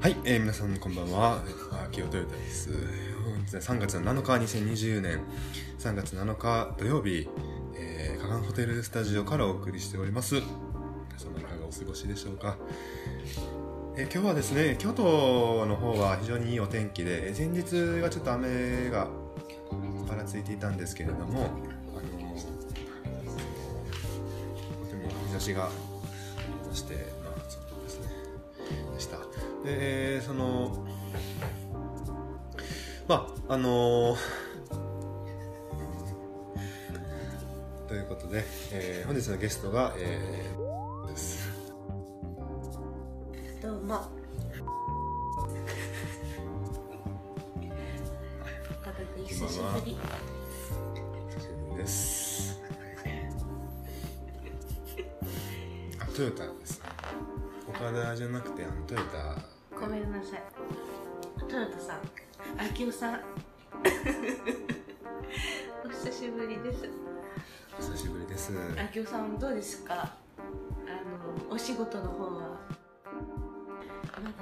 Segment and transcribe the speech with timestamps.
[0.00, 1.42] はい、えー皆さんこんばんは。
[1.88, 2.70] 秋尾トヨタです。
[3.22, 5.20] 本日は3月7日、2020年
[5.78, 7.28] 3月7日土曜日、
[7.76, 10.36] えー、カガンホテルスタジオからお送りしております。
[10.36, 10.46] 皆
[11.18, 12.56] 様いかがお過ごしでしょうか。
[13.94, 19.06] えー今日はですね、京都の方は非常にいいお天気で、えー前日がちょっと雨が
[20.08, 22.54] ぱらついていたんですけれども、あのーと
[24.86, 25.68] ても日差しが
[26.70, 27.19] そして、
[29.64, 29.68] した。
[29.68, 30.86] で、その、
[33.08, 34.16] まあ、あの
[37.88, 41.50] ということで、えー本日のゲストが、えーです。
[43.60, 43.94] どうも。
[48.80, 49.98] 岡田君久しぶり。
[51.76, 52.60] です。
[55.98, 56.86] あ、トヨタですね。
[57.68, 59.39] 岡田じゃなくて、あの、トヨタ。
[62.62, 63.20] ん、秋夫さん。
[65.84, 66.88] お久しぶりです。
[67.78, 68.52] お久しぶりです。
[68.78, 69.94] 秋夫さんどうですか？
[69.94, 70.16] あ
[71.48, 72.30] のお仕事の方は？
[74.22, 74.34] まだ。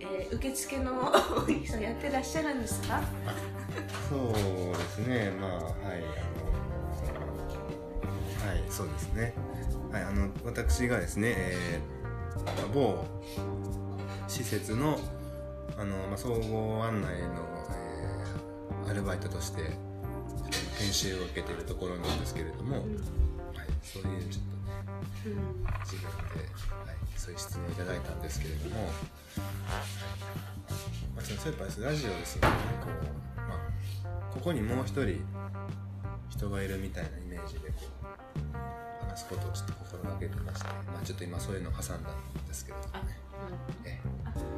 [0.00, 0.92] えー、受付の
[1.38, 3.00] お兄さんやってらっしゃるんですか？
[4.08, 4.18] そう
[4.76, 5.70] ですね、まあ、はい、あ
[8.44, 9.32] の、はい、そうですね。
[9.90, 13.04] はい、あの、私がですね、えー、某
[14.28, 14.98] 施設の、
[15.78, 18.52] あの、まあ、総合案内の、えー
[18.88, 19.62] アルバイトとして、
[20.78, 22.84] 研修を受けているところなんですけれども、はい、
[23.82, 24.72] そういうちょっとね、
[25.26, 25.64] うん。
[25.84, 28.90] 自分で、はい、そういう質問をいただいたんですけれども、はい
[31.14, 35.24] まあ、そのやっぱりラジオですよねこう、まあ、ここにもう一人
[36.28, 43.02] 人がいるみたいなイメージでこう話すことをちょっと心がけてまして、まあ、ちょっと今そういうのを挟んだんですけれどもあ、
[43.84, 44.28] えうん。
[44.28, 44.50] あ、じゃあ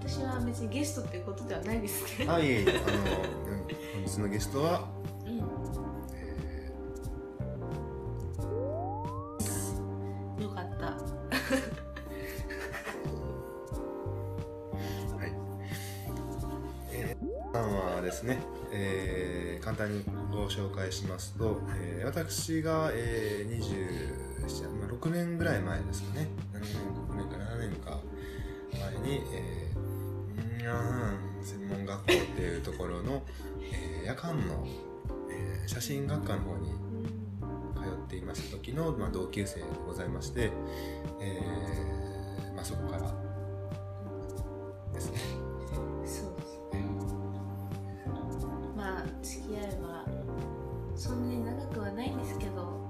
[0.00, 2.26] 私は別にゲストっていうことではないですね。
[2.26, 2.78] はいあのうん
[3.94, 4.88] 本日のゲストは、
[5.26, 5.38] うん。
[10.38, 10.86] えよかった。
[10.86, 10.88] ー
[15.18, 15.32] はい
[16.92, 18.38] えーさんはですね、
[18.72, 26.70] えー簡単にご紹介しますと、えー私が、えー、27、まあ、6年ぐらい前ですかね7年
[27.08, 28.00] 6年か7年か
[28.72, 29.57] 前に、えー、
[30.74, 33.22] うん専門学校っていうところの、
[33.60, 34.66] えー夜間の、
[35.30, 36.68] えー写真学科の方に
[37.74, 40.50] 通っていました時の、まあ、同級生でございまして、
[41.20, 43.02] えーまあ、そこから
[44.94, 45.18] ですね
[45.70, 46.22] そうです
[46.72, 46.84] ね。
[48.76, 50.06] まあ付き合いは
[50.96, 52.88] そんなに長くはないんですけど。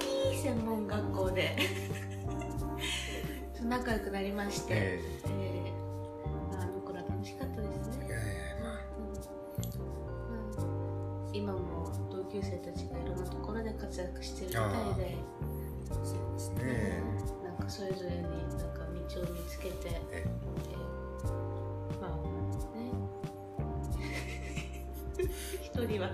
[0.30, 1.56] いい専門学校で
[3.70, 5.30] 仲良くなりまして、ええ。
[6.26, 8.08] ーまああの頃は楽しかったですーね。
[8.10, 8.80] えーまあ。
[11.28, 11.36] うん。
[11.36, 15.18] 今も同級生たちがいろんなところで活躍してるみたいで、
[16.02, 17.00] そうですね。
[17.44, 18.30] なんかそれぞれになん
[18.74, 18.80] か
[19.14, 20.26] 道を見つけて、ええ。
[21.24, 22.16] ーまあ
[22.76, 22.90] ね。
[25.62, 26.10] 一人は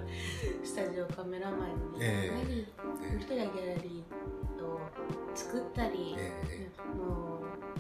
[0.63, 2.05] スタジオカメラマンにな
[2.45, 4.79] り、もう一人はギャラリーを
[5.35, 6.69] 作ったり、え。
[6.95, 7.36] もう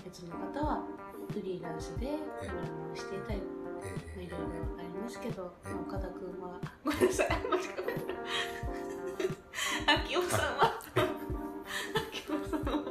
[0.07, 0.85] 別の方は
[1.33, 2.07] フリーランスで
[2.39, 3.41] カメラマンをしていたり、
[3.83, 4.47] えまあいろいろ
[4.79, 7.41] ありますけど、えまあ岡田君はごめんなさい間違
[7.89, 7.97] え
[9.89, 12.83] た秋夫さんは秋夫さんは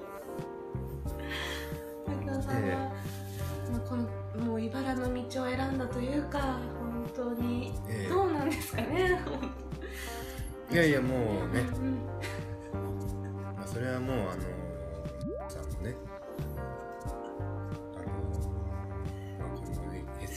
[2.05, 2.91] 秋夫さんは、え
[3.71, 7.71] まあ、このもう茨の道を選んだというか本当に。
[7.87, 8.09] ええ。
[8.09, 9.21] どうなんですかね
[10.71, 11.63] いやいやもうね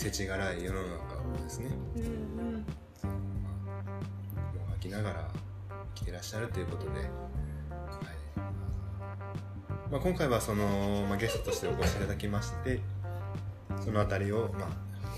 [0.09, 2.09] 世知辛い世の中をですね、うんうん
[2.43, 2.61] ま
[3.03, 3.13] あ、も
[4.71, 5.29] う飽きながら
[5.95, 7.09] 生きてらっしゃるということで、はい。
[9.91, 12.81] まあ今回はそのまあゲストとしてお越しいただきまして、
[13.85, 14.69] そのあたりをまあ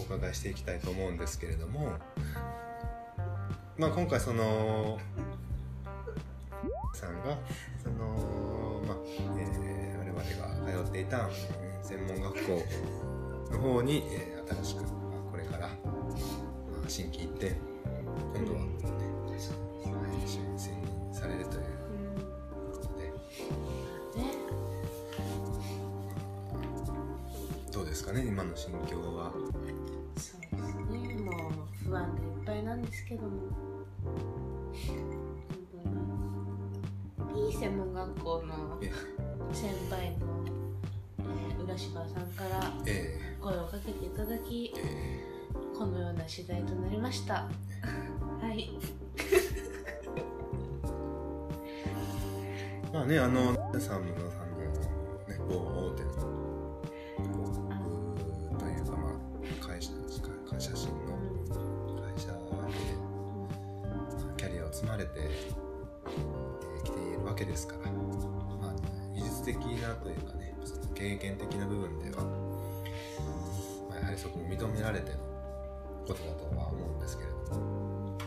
[0.00, 1.92] お伺いしていきたいと思うんですけれども、
[3.78, 4.98] まあ今回その
[6.94, 7.38] さんが
[7.80, 8.96] そのまあ、
[9.38, 11.30] えー我々が通っていたうん
[11.80, 12.64] 専門学校
[13.52, 14.92] の方に、えー新しく、まあ、
[15.30, 15.74] これから、ま
[16.84, 17.56] あ、新規行って
[18.34, 18.70] 今度は、ねは
[19.36, 19.40] い
[20.28, 20.58] 専任
[21.12, 21.62] されるという。
[22.72, 23.12] ことで
[24.16, 24.22] うん。
[24.22, 24.24] ね
[27.72, 29.32] どうですかね今の心境は？
[30.16, 31.14] そうですね。
[31.22, 31.52] もう
[31.88, 33.28] 不安でいっぱいなんですけども。
[34.86, 34.96] 本
[35.72, 37.48] 当に。
[37.48, 38.92] ピ P 専門学校のえ
[39.52, 40.59] 先輩の、えー
[41.70, 45.30] 浦島さんからえ声をかけていただきーえ。
[45.78, 47.46] このような次第となりました。
[48.42, 48.70] はい。
[52.82, 54.49] ーまあねあのサムのさん
[75.00, 75.18] れての
[76.06, 78.18] ことだとは思うんですけれども。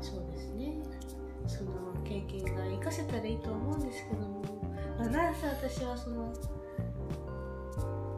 [0.00, 0.74] そうですね。
[1.46, 1.70] その
[2.04, 4.42] 経験が活かせたらいいと思うんですけども、
[4.98, 6.32] まあ、なんせ私はその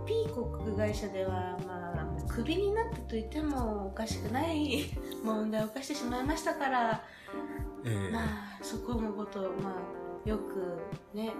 [0.06, 4.90] P 航空会社ではまあクビになったと言ってもおかしくない
[5.22, 7.04] 問題を犯してしまいましたから
[7.84, 10.78] えーまあそこのことをまあよく
[11.16, 11.32] ね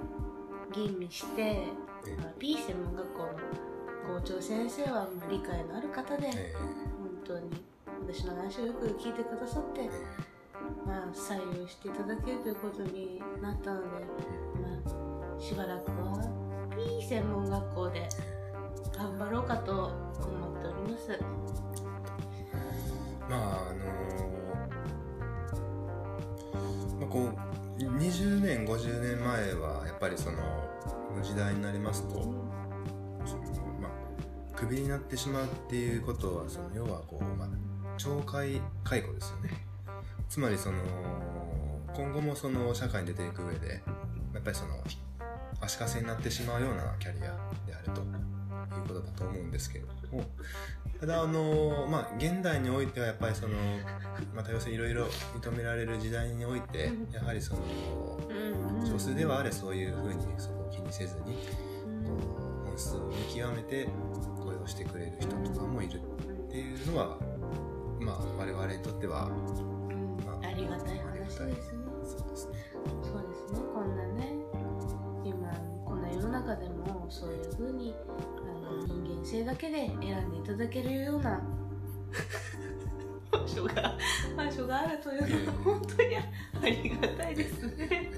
[0.72, 3.71] 吟味して、えま専門学校の
[4.06, 6.54] 校長先生はまあ理解のある方で、え
[6.99, 7.50] 本当に
[8.06, 9.90] 私の話をよく聞いてくださってー、え。
[10.87, 13.87] まあ、採用していただけるということになったので、
[14.60, 14.69] ま
[15.37, 16.25] あ、しばらくは
[16.76, 18.08] P 専門学校で
[18.96, 21.12] 頑張ろうかと思っております。
[21.12, 21.19] ー
[23.31, 24.32] まああのー
[27.00, 30.38] まあ、こう20年50年前はやっぱりその
[31.22, 32.20] 時代になりますと
[34.62, 37.49] クビになってしまうっていうことはその要はこう、まあ、
[37.99, 39.50] 懲戒解雇ですよね。
[40.29, 40.79] つまりその
[41.93, 43.82] 今後もその社会に出ていく上で
[44.32, 44.79] やっぱりその
[45.61, 47.23] 足かせになってしまうようなキャリア
[47.67, 50.25] であるということだと思うんですけれども。
[51.00, 53.56] ただあのまあ現代においてはやっぱりその
[54.32, 55.06] また要するにいろいろ
[55.41, 57.62] 認められる時代においてやはりその
[58.87, 61.35] 少数ではあれそういうふうにそこを気にせずに
[62.06, 63.88] う本質を見極めて
[64.62, 67.19] をしてくれる人とかもいるっていうのは
[68.00, 71.55] まあ我々にとってはうんまあありがたい話ですね。
[72.05, 72.62] そうですね
[73.03, 73.61] そうですね。
[73.75, 74.32] こんなね、
[75.25, 75.53] 今
[75.85, 81.41] こんな世の中でもそういう風にあの人間性だけで選んでいただけるような
[83.31, 83.97] 場所が
[84.37, 86.20] 場所があるというのは本当にあ
[86.69, 88.11] りがたいですね。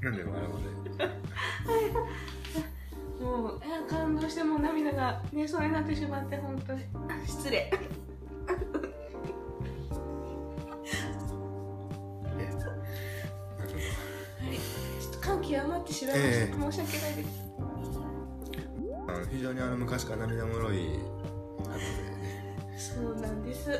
[0.00, 0.48] なんで笑わ
[3.24, 6.82] もう感動してもう涙がねそうになってしまって本当に。
[7.26, 7.70] 失礼。
[7.70, 7.80] ない。
[12.38, 12.76] えなるほは
[14.52, 14.58] い。
[15.00, 16.14] ちょっと感極まってしまい。
[16.14, 16.28] ました。
[16.28, 17.14] ええ申し訳ない。
[17.16, 17.28] です。
[19.30, 20.76] 非常にあの昔から涙もろい。
[20.76, 23.70] 方でそうなんです。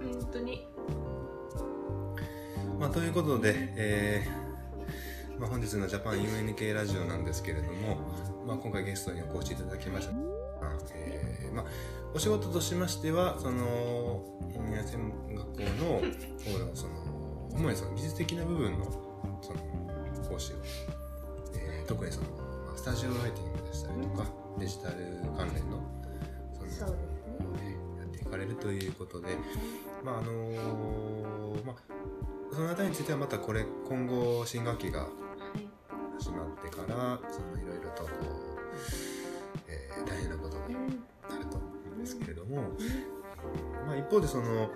[0.00, 0.66] 本当に。
[2.78, 3.08] まあ、とい。
[3.08, 7.98] うことで、えーまあ、本日のジャパン UNK ラジオなんですけれども、
[8.48, 10.14] まあ、今回ゲストにお越しいただきました、
[10.94, 11.64] えーまあ、
[12.14, 14.24] お仕事としましてはその
[14.54, 16.94] 本屋専門学校のその
[17.52, 18.86] 主にその技術的な部分の
[19.42, 19.60] その
[20.30, 20.56] 講師を、
[21.54, 22.26] えー特にその、
[22.66, 24.24] まあ、スタジオライティングでしたりとか
[24.58, 24.96] デジタル
[25.36, 25.82] 関連の
[26.54, 26.92] そのそね
[27.98, 29.28] やっていかれるということで、
[30.04, 30.32] まああの
[31.64, 31.76] まあ、
[32.52, 35.06] そのあたりについてはまたこれ今後新学期がは
[35.56, 35.78] い。
[36.18, 38.47] 始まってからそのいろいろとこう、
[39.68, 40.86] えー大変なことにうん。
[41.28, 42.62] なると思うんですけれども、
[43.86, 44.70] まあ、一方でその、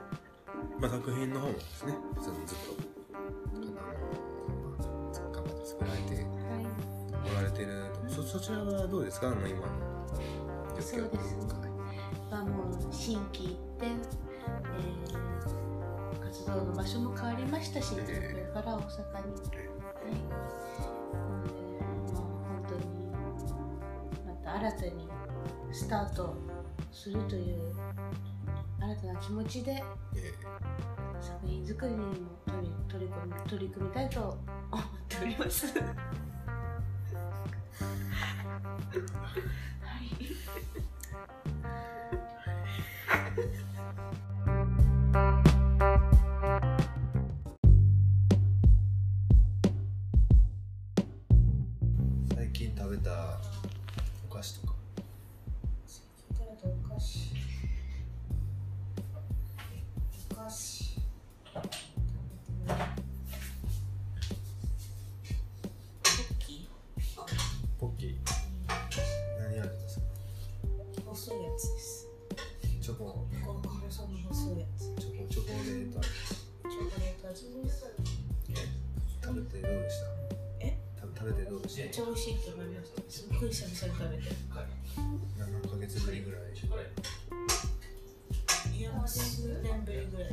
[0.78, 2.74] まあ、作品の方もですねそのずっと、
[5.32, 6.66] 頑張って作られてはい。
[7.30, 7.68] おられてる
[8.08, 9.28] とそそちらはどうですか？
[9.28, 9.66] あの今の
[10.76, 11.56] 状況というか。
[12.30, 15.32] まあもう心機一転、えー
[16.22, 18.86] 活動の場所も変わりましたし、ええ東京から大阪
[19.26, 19.34] に。
[19.34, 20.22] はい。
[24.52, 25.08] た新たに
[25.72, 26.36] スタート
[26.90, 27.74] するという
[28.80, 29.82] 新たな気持ちで
[30.16, 30.32] え
[31.20, 32.12] 作品作りにも
[32.46, 35.66] 取り取り組み取り組みたいと思っております。
[35.78, 35.82] は
[41.48, 41.51] い。
[81.76, 82.34] めっちゃ美味しい。
[82.34, 82.66] と思い。
[82.66, 83.48] ましたすっごい。
[83.50, 84.34] 久々に食べて
[85.38, 86.40] 何ヶ月ぶりぐらい。
[88.76, 88.82] い。
[88.82, 90.30] やもう数年ぶりぐらい。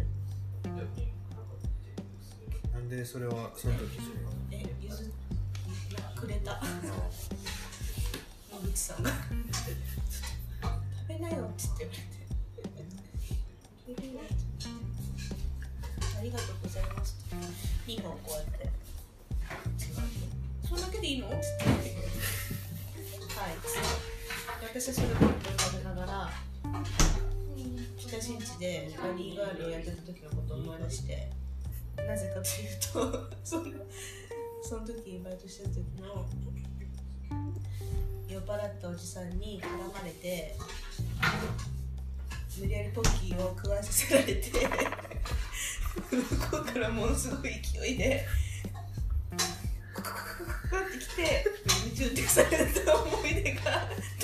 [2.73, 5.11] なんでそれはその時それはえゆず
[6.15, 6.59] くれた
[8.51, 11.89] 野口さんが食べなよっつって
[13.87, 14.33] 言われて
[16.17, 16.83] ありがとうござい。
[16.83, 17.17] ます
[17.87, 18.58] 2本こうやって
[21.01, 21.27] でいいの？
[21.27, 23.51] っつってはい。
[24.61, 26.29] 私はそれを食べながら
[27.97, 31.29] 北新地でラリーガールをやってた時のことを思い出して
[31.95, 32.49] なぜかと
[33.01, 33.65] いうと その
[34.61, 36.25] その時バイトしてる時の
[38.27, 40.55] 酔っ払ったおじさんに絡まれて
[42.57, 44.51] 無理やりポッキーを食わさせられて
[46.11, 48.25] 向こうからものすごい勢いで
[49.99, 51.45] ってきて
[51.85, 52.47] 夢中ってされ
[52.85, 53.61] た思い出が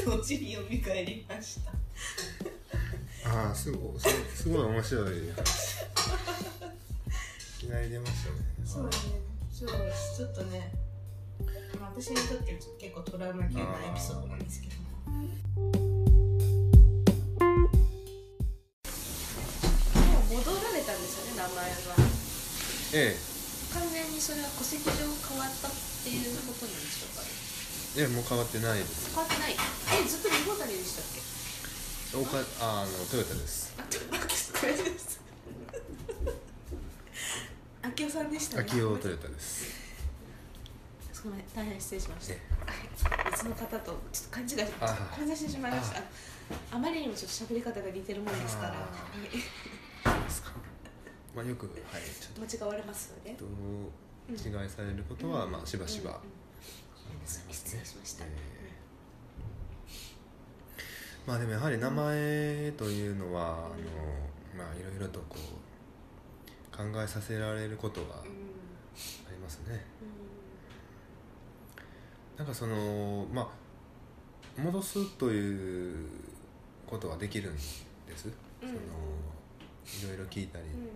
[0.06, 1.72] 同時に蘇りました
[3.30, 5.12] ああすごいすごい面白い話
[7.64, 8.90] いきなり出ましたねそうね
[9.52, 10.70] そうちょっとね、
[11.82, 14.76] 私にとって結構トラウマ級なエピソードなんですけど
[15.12, 15.26] もう
[20.36, 21.96] 戻られたんですよね名前は
[22.94, 23.35] え
[23.76, 27.28] 完全にそれは戸籍上変わったっていうことなんでしょうかね？
[28.00, 29.12] えいやもう変わってないです。
[29.12, 29.56] 変わってない。
[29.56, 31.20] えずっと日本谷でしたっけ？
[32.18, 33.76] おかああのトヨタです。
[33.78, 35.20] あちょっと待ってこれです。
[37.84, 38.64] 秋夫さんでしたね。
[38.64, 39.86] 秋夫トヨタです。
[41.24, 42.34] ごめん大変失礼しました。
[42.34, 42.40] え
[43.32, 46.02] 別の方とちょっと勘違いしあ混在してしまいました。
[46.72, 48.70] あまりにもちょっと喋り方が似てるもんですから。
[48.70, 48.78] あは
[49.26, 49.30] い
[50.04, 50.52] そうですか
[51.36, 53.36] まあよくはいちょっ間違われますよね。
[53.38, 53.46] と
[54.32, 56.12] 違いされることはまあしばしば。
[56.12, 56.24] うんうん。
[57.28, 58.32] 失礼しました、えー
[61.28, 63.56] まあでもやはり名前というのはあの
[64.56, 68.28] まあいろいろとこう考えさせられることがあうん。
[68.28, 69.84] りますね。
[72.38, 76.08] うなんかそのまあ戻すという
[76.86, 77.86] ことはできるんです、
[78.62, 78.70] うん。
[78.70, 80.66] そのいろいろ聞いたり。
[80.66, 80.90] んうんうん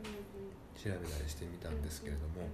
[0.80, 2.48] 調べたりしてみたんですけれども、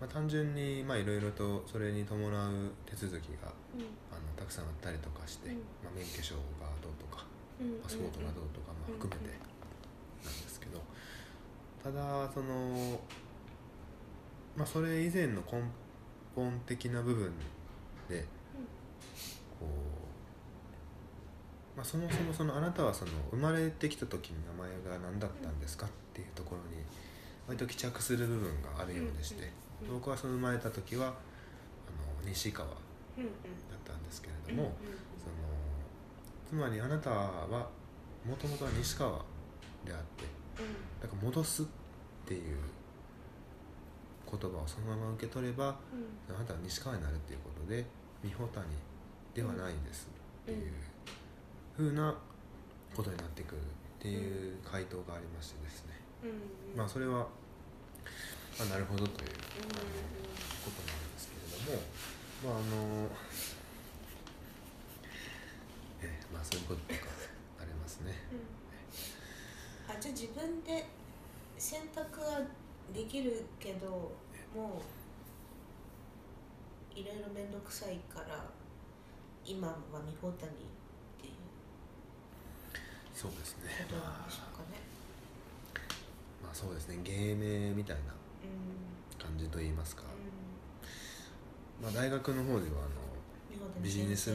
[0.00, 3.84] まあ、単純にまあいろいろとそれに伴う手続きがうん。
[4.10, 5.56] あのたくさんあったりとかして、うん。
[5.84, 7.26] まあ、免許証がどうとか
[7.82, 9.34] パスポートがどうとかも含めて
[10.24, 10.80] なんですけど
[11.82, 13.00] ただその
[14.56, 15.62] まあそれ以前の根
[16.34, 17.32] 本的な部分
[18.08, 18.24] で
[19.58, 19.68] こう、
[21.76, 26.84] まあ、そもそもそのあなたはその生まれてきた時の名前が何だったんですかっていうところに
[27.48, 29.50] 割と帰着する部分があるようでして、
[29.90, 31.14] 僕はその生まれた時はあの
[32.28, 32.78] 西川だっ
[33.84, 34.76] たんですけれどうんも、
[35.18, 37.68] そのつまりあなたは
[38.26, 39.12] もともとは西川
[39.84, 40.24] であって
[41.00, 41.66] だから戻すっ
[42.26, 42.58] ていう
[44.30, 45.68] 言葉をそのまま受け取れば
[46.28, 46.34] うん。
[46.34, 47.86] あなたは西川になるっていうことで
[48.22, 48.66] 美穂谷
[49.34, 50.08] ではないです
[50.42, 50.72] っていう
[51.76, 52.14] ふうな
[52.94, 53.64] ことになってくるっ
[54.00, 55.92] ていう回答がありましてですね
[56.76, 57.26] まあそれは、ま
[58.62, 61.82] あ、なるほどといううんことなんですけれども
[62.44, 62.62] まああ
[63.02, 63.08] の
[66.02, 67.06] ええまあそういうこととか
[67.60, 68.12] ありますね。
[68.32, 69.94] うん。
[69.94, 70.86] あじゃあ自分で
[71.56, 72.40] 選択は
[72.94, 73.88] できるけど
[74.54, 74.82] も
[76.94, 78.44] ういろいろ面倒くさいから
[79.44, 79.74] 今は
[80.06, 80.54] 美穂谷っ
[81.20, 81.32] ていう
[83.14, 83.70] そうですね。
[83.88, 84.78] ことなまあんでしょうかね。
[86.48, 93.08] まあそうですね芸名みたいなうん感じといいますか、うまあ、大学の方ではあの
[93.82, 94.30] ビジネス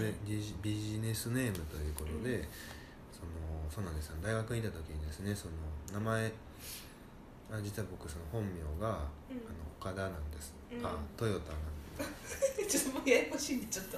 [0.62, 2.48] ビジネスネームということで、
[3.12, 3.32] その
[3.70, 4.16] そうなんですよ。
[4.22, 6.32] 大学にいた時にですねその名前
[7.52, 8.90] あ実は僕その本名が、うん。
[8.90, 9.04] あの
[9.80, 10.86] 岡田なんです、うん。
[10.86, 11.60] あトヨタなん
[11.98, 12.16] で
[12.62, 13.98] 生 ちょっともうややこしいんでちょっと。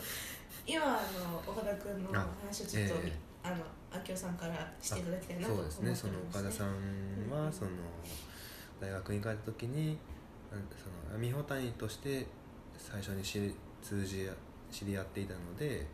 [0.65, 3.57] 今あの岡田君のあ話をちょっと、ええあの
[3.93, 5.95] 明夫さんからしていただきたいなとそう思ってですね。
[5.95, 7.71] その岡田さんうんはその
[8.81, 9.97] 大学に帰った時に
[10.51, 10.55] あ
[11.09, 12.25] その美穂谷として
[12.77, 14.27] 最初に知り通じ
[14.71, 15.85] 知り合っていたので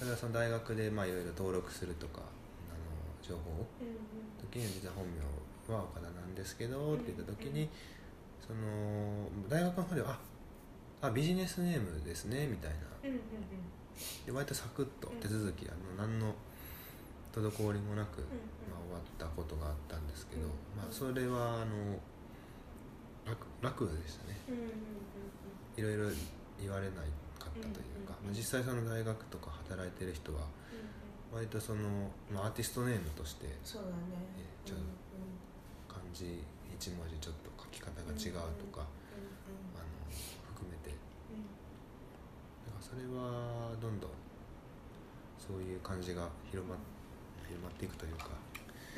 [0.00, 2.22] だからその大学でまあいろいろ登録するとかあ
[2.74, 3.96] の情報をうんうん。
[4.50, 7.68] 時に実は本名は岡田なんですけどって言った時に
[8.44, 10.18] その大学の方では
[11.00, 12.76] ああビジネスネームですねみたいな。
[14.26, 15.16] で割とサクッとうん。
[15.20, 16.34] 手続きあの何の
[17.32, 18.24] 滞りもなく、うん
[18.68, 21.98] まあ、終わったことがあったんですけど、うんまあ、それはあの
[23.24, 24.38] 楽楽でしたね。
[25.76, 26.04] いろいろ
[26.60, 27.08] 言われない
[27.38, 30.40] かったというか、まあ実際その大学とか働いてる人は
[31.32, 33.94] 割とその、まあ、アーティストネームとしてそうだね。
[34.36, 34.82] えちょうん
[35.86, 36.42] 漢字
[36.74, 40.10] 一文字ちょっと書き方が違うとか、うんあの
[40.54, 40.90] 含めて。
[40.90, 41.46] うん。
[42.66, 44.10] だからそれはどんどん
[45.38, 46.74] そういう感じが広ま
[47.50, 48.30] 広まっていくというか。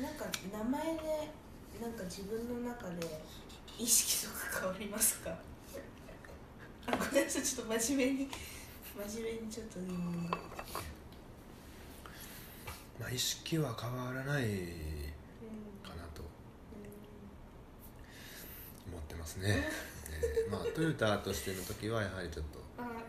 [0.01, 1.31] なんか名前で
[1.81, 3.21] なんか自分の中で
[3.79, 5.29] 意識とか変わりますか？
[6.87, 8.29] あごめんなさいちょっと真面目に
[9.09, 10.37] 真面目にちょっと疑問が
[12.99, 14.59] まあ意識は変わらないうん
[15.81, 16.21] かなと
[18.87, 19.63] 思ってますね、
[20.11, 23.01] えーまあトヨタとしての時はやはりちょっと変わる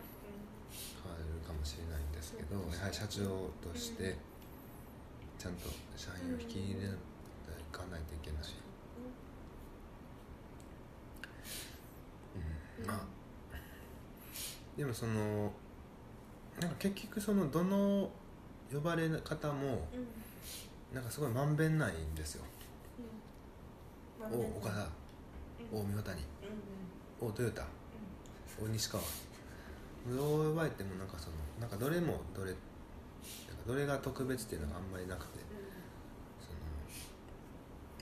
[1.45, 4.15] かもしれないんですけどやはり社長として
[5.45, 6.89] ちゃんと社員を引き入れてい
[7.71, 8.41] かないといけない、
[12.81, 13.01] うん、まあ。
[14.75, 15.51] でもその
[16.59, 18.09] なんか結局そのどの
[18.73, 19.73] 呼ばれ方もうん。
[19.73, 19.79] うん
[20.93, 22.45] なんかすごいまんべんないんですよ。
[24.31, 24.39] うん。
[24.39, 24.87] お岡田。
[25.73, 25.81] うん。
[25.81, 27.63] お三谷うんおトヨタ
[28.63, 29.03] お西川。
[30.07, 32.61] どう呼ばれてもなんかそのなんかどれもどれなんか
[33.65, 35.45] どれが特別っていうのがあんまりなくてうん。
[36.45, 36.59] そのっ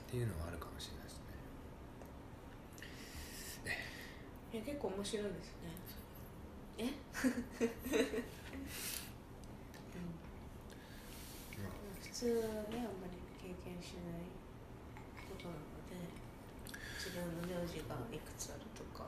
[0.10, 1.22] ていうのはあるかもしれないです
[3.63, 3.77] ね。
[4.53, 5.72] いや結構面白いですね。
[6.77, 6.89] え？
[11.63, 12.34] ま あ普通は
[12.70, 14.27] ねあんまり経験しない
[15.29, 15.58] ことなの
[15.89, 15.96] で
[16.98, 19.08] 自分の名字がいくつあるとか。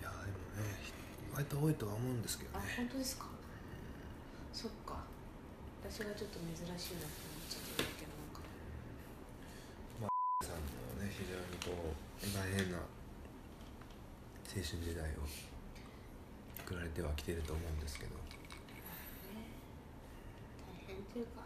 [0.00, 0.22] いやでも
[0.62, 0.66] ね
[1.32, 3.26] 割と多いとは思うんですけどあね本当ですか？
[4.56, 5.04] そっか。
[5.84, 8.40] 私がちょっと珍しいなって思っちゃっただけなのか。
[10.48, 15.28] さんもね非常にこう大変な青春時代を
[16.64, 18.16] 送られてはきてると思うんですけど。
[18.16, 18.22] ね
[20.88, 21.44] 大変っていうか。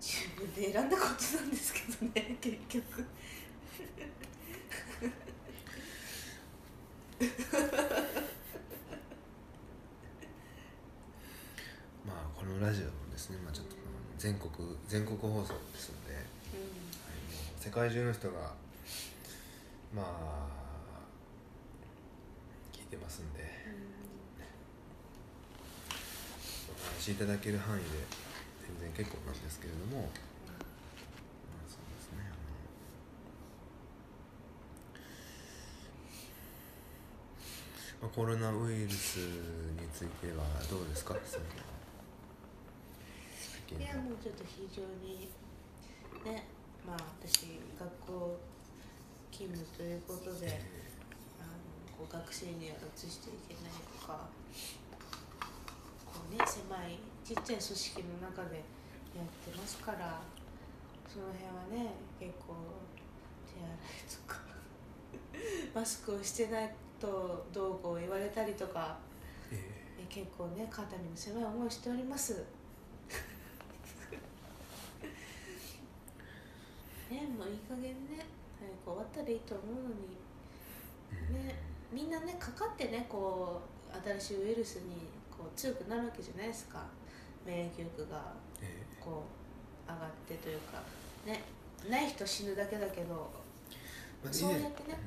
[0.00, 3.04] 自分で選んだことなんですけどね結局
[12.06, 14.50] まあこのラジオもですね、まあ、ちょっとまあ全国
[14.86, 18.52] 全国放送ですので、はい、うもう世界中の人が
[19.96, 20.04] まあ
[22.70, 23.44] 聞いてますんでん
[26.68, 27.86] お話しいただける範囲で
[28.78, 30.08] 全然結構なんですけれども、まあ、
[31.66, 32.32] そうですねあ
[38.04, 41.14] の、まあ、コロナウイルスについてはどうですか？
[43.70, 45.30] その最近いやもうちょっと非常に
[46.26, 46.42] ね
[46.82, 48.34] まあ私学校
[49.30, 50.60] 勤務ということで、え
[51.38, 51.54] あの
[51.96, 54.26] こう学生には移していけないとか
[56.04, 58.58] こうね狭いちっちゃい組織の中で
[59.14, 60.18] やってますから
[61.06, 62.58] その辺はね結構
[63.46, 64.42] 手洗いとか
[65.78, 68.98] マスクをしてないとどうこう言われたりとか
[69.52, 69.62] え
[70.02, 70.06] え。
[70.08, 72.44] 結構ね肩身の狭い思いをしております
[77.10, 78.24] ねもういい加減ね
[78.58, 80.16] 早く終わったらいいと思うのに。
[81.10, 81.54] えね
[81.92, 83.60] みんなねかかってねこ
[83.92, 86.86] う新しいウイルスにこう強くなるわけじゃないですか。
[87.44, 89.24] 免疫力がえこ
[89.88, 90.80] う上がってというか。
[91.26, 91.42] ね
[91.90, 93.30] ない人死ぬだけだけど。
[94.22, 94.98] まあ、以前そうやってね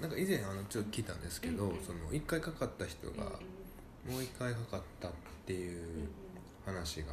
[0.00, 1.84] なんか以前あのちょっと聞いたんですけど、うんうん。
[1.84, 3.30] その1回かかった人がうんうん。
[4.08, 5.12] うんもう1回かかったっ
[5.44, 6.08] ていううんうん。
[6.64, 7.12] 話が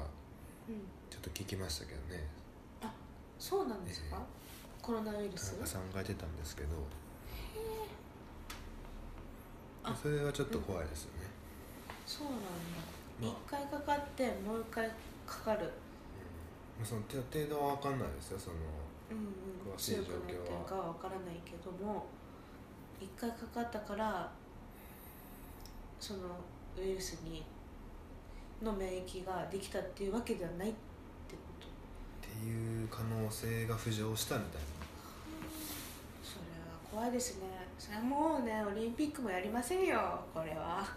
[0.67, 0.81] うん。
[1.09, 2.23] ちょっと聞きましたけどね
[3.39, 4.17] そうなんですか、
[4.81, 5.53] コロナウイル田ス？
[5.59, 6.69] 中さんが言ってたんですけど。
[9.83, 9.93] あ。
[10.01, 11.27] それはちょっと怖いですよね、
[12.05, 12.45] そうなんだ。
[13.21, 13.31] まあ。
[13.31, 14.89] 一回かかってもう一回
[15.27, 15.69] かかる。
[16.79, 18.55] まあ、その程程度は分かんないですよその
[19.11, 19.75] うんうん。
[19.75, 20.07] 詳しい状況は。
[20.07, 22.07] 強くなってるかは分からないけども
[22.99, 24.31] 一回かかったから
[25.99, 26.19] その
[26.77, 27.43] ウイルスに
[28.61, 30.77] の免疫ができたっていうわけではないって
[32.33, 34.67] っていう可能性が浮上したみたいな。
[36.23, 36.41] それ
[36.99, 37.43] は怖いですね。
[37.77, 40.87] それはもうねオリンピックもやりませんよこれは。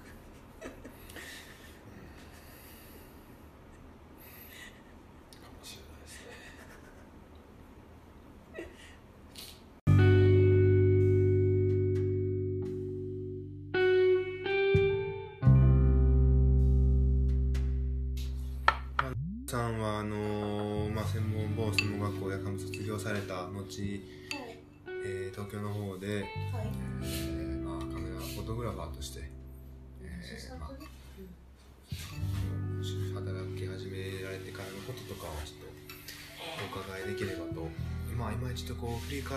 [23.52, 29.20] 業された後、えー東京の方で、えーまあ、カメラフォトグラファーとして、
[30.02, 30.70] えーまあ、
[33.20, 35.66] 働き始められてからのこととかをちょっと
[36.78, 37.68] お伺いできればと。
[38.16, 39.36] まあ今ちょっとこう振り返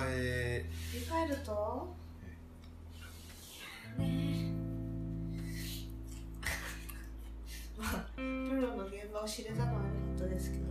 [0.93, 1.93] 振り返ると？
[3.97, 4.53] ねえ。
[7.77, 10.63] まあプロの現場を知れたのは良かったですけど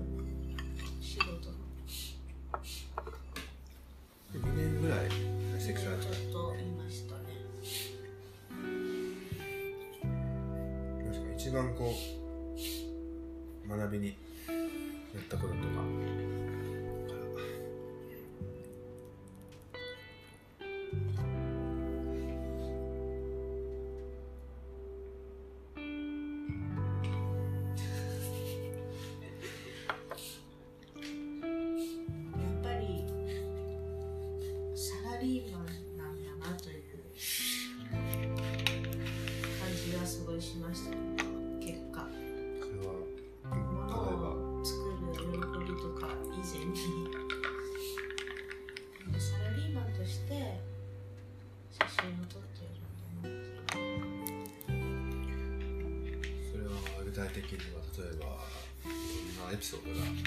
[57.18, 58.38] 体的には例えば
[58.86, 60.22] どんなエピソードが、具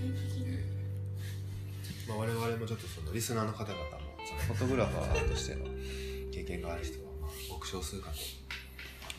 [0.00, 0.46] 体的に？
[0.48, 3.86] えーまあ、我々もちょっとそのリスナーの方々も
[4.26, 5.66] その フォトグラファーとしての
[6.32, 8.16] 経験がある人はまあごく少数かと。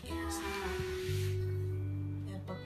[0.07, 0.19] いやー
[2.33, 2.59] やっぱこ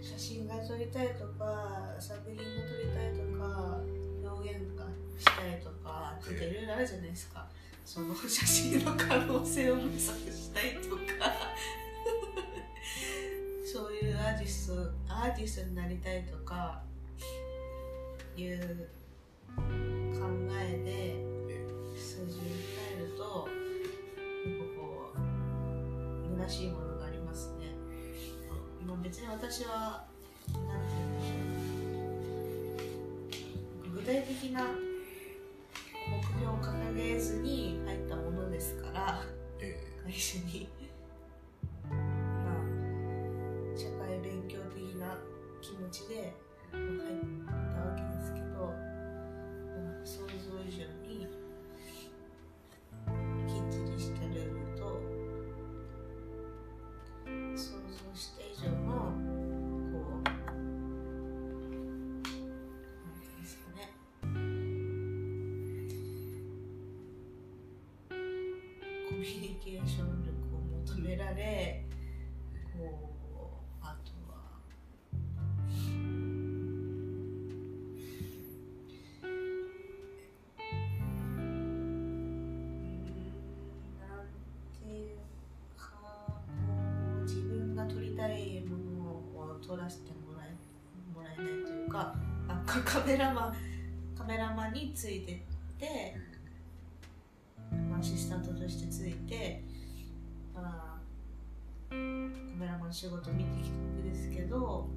[0.00, 3.82] う写真が撮りたいとか作品が撮りたいとか
[4.22, 4.86] 表現が
[5.18, 7.48] したいとかっといろいろあるじゃないですか。
[7.84, 11.02] その写真の可能性を模索したいとか
[14.42, 16.82] ティストアーティストになりたいとか
[18.36, 18.88] いう
[20.12, 20.20] 考
[20.60, 21.14] えで
[21.48, 21.64] え
[21.96, 22.46] 数字に
[22.90, 23.28] 変えるとな
[24.50, 25.16] んかこう
[26.40, 27.66] 虚しいものがありますね。
[28.84, 30.04] まあ、別に私は
[30.48, 30.66] なんて
[30.98, 31.10] 言うん
[33.28, 33.94] でしょう。
[33.94, 34.66] 具体的な
[36.10, 39.22] 目標を掲げずに入ったものですから
[39.60, 39.78] え。
[40.04, 40.68] 会社に
[45.92, 46.32] ちで
[46.72, 47.61] 入っ
[92.80, 93.56] カメラマン
[94.16, 95.36] カメラマンについてっ
[95.78, 96.16] て
[97.98, 99.62] アシスタントとしてついて、
[100.54, 100.98] あ、
[101.90, 104.88] カメラマン仕事見てきたわけですけど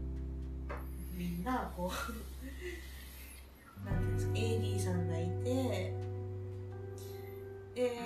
[1.14, 5.94] みんなこうなんていうんですか AD さんがいて
[7.76, 8.00] で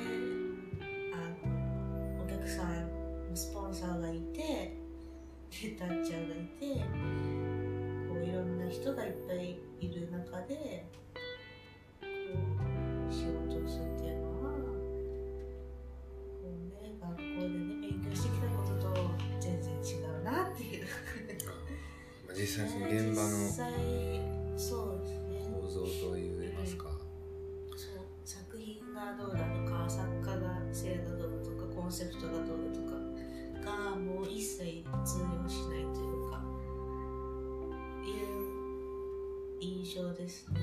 [40.29, 40.59] ですね。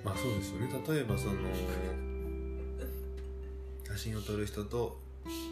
[0.02, 1.34] まあそうですよね例えばその
[3.84, 4.98] 写真を撮る人と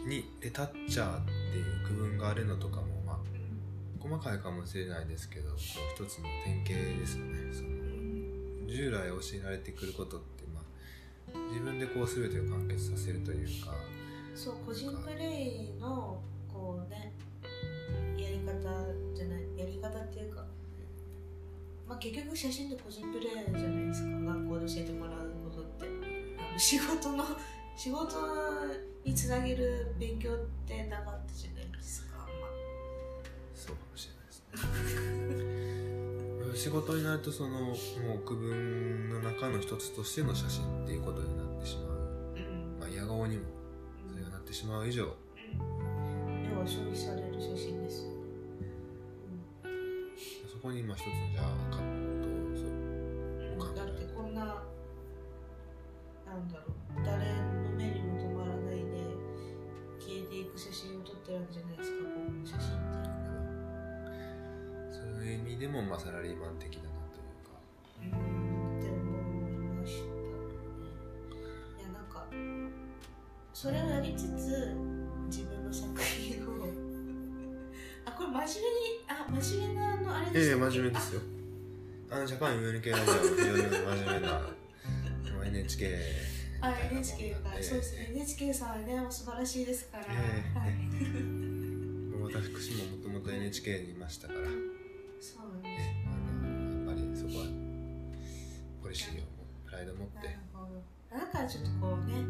[0.07, 3.19] にレタッチャーっていう区分があるのとかもまあ
[3.99, 5.59] 細かいかもしれないですけどこう
[6.03, 7.69] 一つの典型ですよねその
[8.67, 13.75] 従来教えられてくることってまあ自分でこう全てを完結させるというか
[14.33, 15.66] そう個人プレイ
[21.97, 25.87] あ結局写真って個人プレイじゃないですか学校で教えてもらうことって。
[26.37, 27.25] あの仕事の
[27.75, 28.15] 仕事
[29.03, 32.23] につなげる勉強ってなかったじゃないですか、ま。
[32.23, 32.27] あ、
[33.53, 34.43] そうかもしれないです
[36.53, 36.57] ね。
[36.57, 41.97] 仕事になるとそのもう区分の中の一つとしての写真っていうことになってしまう、
[42.35, 42.79] うん。
[42.79, 43.43] まあ、嫌顔にも
[44.09, 45.03] それがなってしまう以上。
[45.03, 45.11] うん。
[46.51, 48.16] 要は消費される写真ですよね、
[50.57, 51.85] そこに今一つのじゃあカッ
[52.17, 52.25] ト
[52.57, 59.05] そううん、だってこんななんだろう誰の目にも止まらないで
[60.01, 63.05] 消えていく写真を撮ってるわけじゃないですかこの写真って。
[64.89, 67.53] そういう意味でも、まあ、サラリーマン的だなというか。
[68.01, 70.05] うんって思いました。
[70.09, 70.17] ね
[71.77, 72.25] いやなんか
[73.53, 74.73] それをやりつつ
[75.29, 76.65] 自分の作品を。
[78.05, 81.21] あこれ真面目にあ真面目なあのあれええでしたっけ真面目ですよ。
[82.09, 84.41] あのジャパン UNK ラジオは非常に真面目な
[85.47, 85.99] NHK
[86.59, 88.11] あ NHK が、なんでそうですね。
[88.15, 90.59] NHK さんはね素晴らしいですから、ええ。
[90.59, 90.71] はい。
[92.17, 94.39] もう私ももともと NHK にいましたから。
[95.19, 96.05] そうなんですえ。
[96.07, 97.45] あのやっぱりそこは
[98.81, 99.25] ポリシーを
[99.65, 100.15] プライドを持って。
[100.17, 100.97] なるほど。
[101.15, 102.25] だからちょっとこうね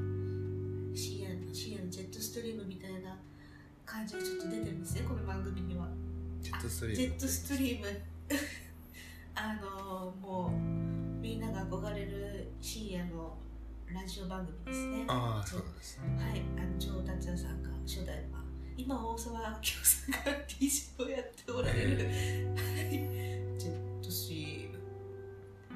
[0.96, 3.18] 深夜の深夜のジェットストリームみたいな
[3.86, 5.88] 感じがちょっと出てるんですねこの番組には
[6.48, 6.96] ジェットストリーム。
[6.96, 7.88] ジェットストリーム。
[9.36, 10.52] あのもう
[11.22, 13.38] みんなが憧れる深夜の
[13.94, 15.04] ラジオ番組ですね。
[15.08, 16.42] ああそうなんですはい。
[16.58, 18.42] あの城達也さんが初代は
[18.78, 22.90] 今大沢明夫さんが DJ をやっておられる、はい、
[23.60, 24.78] ジェットストリーム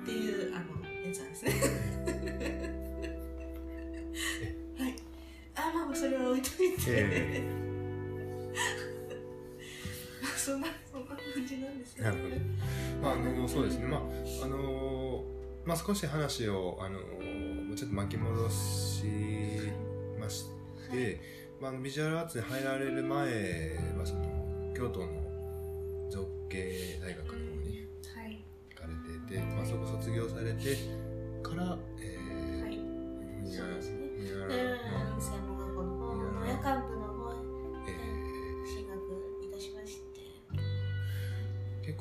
[0.03, 1.51] っていうあのやつなんですね。
[4.79, 4.95] はい。
[5.53, 7.60] あまあそれは置いといて、
[10.51, 12.35] そんなそんな感じなんですよなるほど。
[13.01, 13.87] まああのそうですね。
[13.87, 14.01] まあ
[14.43, 15.23] あの
[15.65, 16.99] まあ少し話をあの
[17.75, 19.05] ちょっと巻き戻し
[20.19, 20.45] まし
[20.91, 21.21] て、
[21.61, 28.43] まあ、あのビジュアルアーツに入られる前はその京都の造形大学の方にはい。
[28.69, 30.75] 行かれてて、まあ、そこ卒業されて
[31.41, 32.77] から、えーはい。
[32.77, 34.09] ミそうですね。
[34.17, 36.90] ミナでラの、専門学校の方の夜間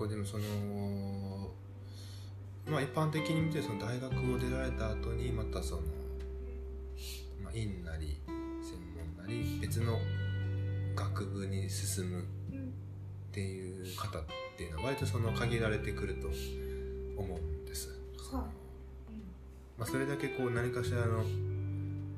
[0.00, 0.44] 構でもその
[2.66, 5.82] まあ一般的に見てその大学を出られた後にまたその、
[7.42, 9.98] まあ、院なり専門なり別の
[10.96, 12.24] 学部に進むっ
[13.32, 14.22] ていう方っ
[14.56, 16.28] ていうのは割とその限られてくると
[17.16, 17.90] 思うんです。
[18.32, 19.10] はい。
[19.78, 21.24] まあ、それだけこう何かしらの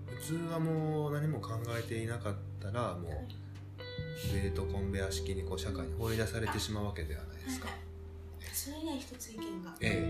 [0.06, 7.68] 普通はもう何も考えていなかったらもうベルトコンベア式にこう社会に放り出されてしまうわけではないですか？
[8.52, 10.00] それには一つ意見がええ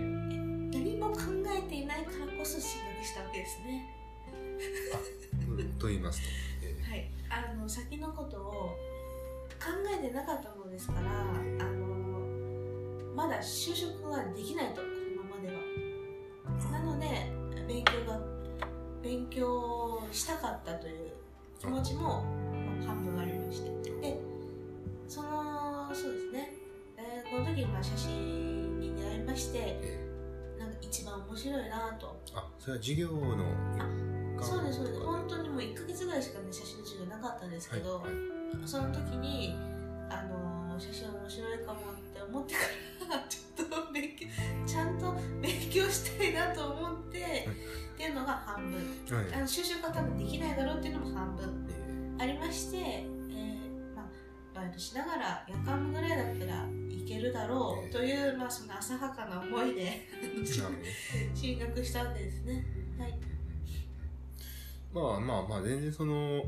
[0.72, 3.88] 何も考えていないからこそ進学したわけですね。
[5.78, 6.28] と言いますと、
[6.62, 6.90] ええ。
[6.90, 7.10] はい。
[7.50, 8.50] あの先のことを
[9.60, 11.04] 考えてなかったものですからあ
[11.70, 11.86] の
[13.14, 14.82] まだ就職はできないとこ
[15.16, 15.60] のままでは。
[16.72, 17.30] なので
[17.66, 18.20] 勉強が
[19.02, 21.12] 勉強したかったという
[21.58, 23.70] 気持ちも、まあ、半分ありまして。
[24.00, 24.18] で
[25.08, 26.52] そのそうですね
[27.32, 30.08] 大学の時にまあ写真に出会いましてえ
[30.58, 32.20] なんか一番面白いなと。
[32.28, 33.44] えあそれは授業の
[34.40, 35.00] そうですそうです。
[35.00, 38.68] 本当にもう1ヶ月ぐらいしかね写真の授業なかったんですけど、はいはい。
[38.68, 39.56] その時に
[40.10, 42.60] あの写真面白いかもって思ってか
[43.08, 44.26] らちょっと勉強
[44.66, 49.16] ちゃんと勉強したいなと思って、っていうのが半分。
[49.16, 49.34] はい。
[49.34, 51.66] あの就職が多分できないだろうっていうのも半分
[52.18, 52.22] え。
[52.22, 53.06] ありまして、
[54.54, 60.08] バイトしながら夜間部ぐらいだったらいけるだろうという、まあ、その浅はかな思いで
[61.34, 62.64] 進学したわけですね。
[62.98, 63.18] はい。
[64.92, 66.44] まあまあまあ全然その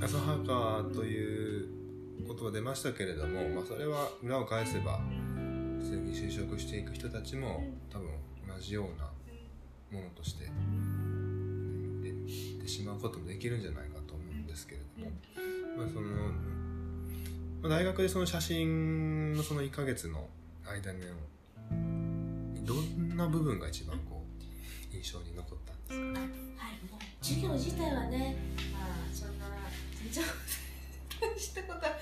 [0.00, 1.68] 浅はかという
[2.26, 5.00] 言葉出ましたけれども、まあ、それは裏を返せば
[5.78, 8.08] 普通に就職していく人たちも多分
[8.48, 9.10] 同じような
[9.90, 10.50] ものとして
[12.02, 15.12] 出てしまうこともできるんじゃないかと思うんですけれども、
[15.76, 16.59] まあ、そのまあ
[17.68, 20.26] 大学でその写真のその1ヶ月の
[20.66, 21.00] 間に
[22.64, 24.24] どんな部分が一番こ
[24.92, 26.20] う印象に残ったんですか？
[26.20, 26.28] はい、
[26.90, 28.36] もう授業自体はね、
[28.72, 29.46] まあそんな
[30.02, 30.24] 全然
[31.38, 31.92] したことは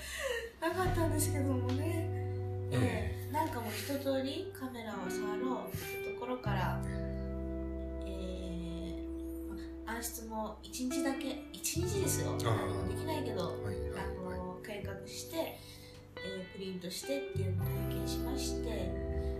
[0.61, 2.07] なかったんですけどもね、
[2.71, 3.33] ええ。
[3.33, 6.81] なんかもう一通りカメラを触ろうってところから、
[9.89, 12.31] 暗室も1日だけ1日ですよ。
[12.31, 13.75] ああできないけどはいはい
[14.23, 14.37] あはい。
[14.37, 15.37] の計画して、
[16.17, 18.69] えープリントしてっていうのを体験しまして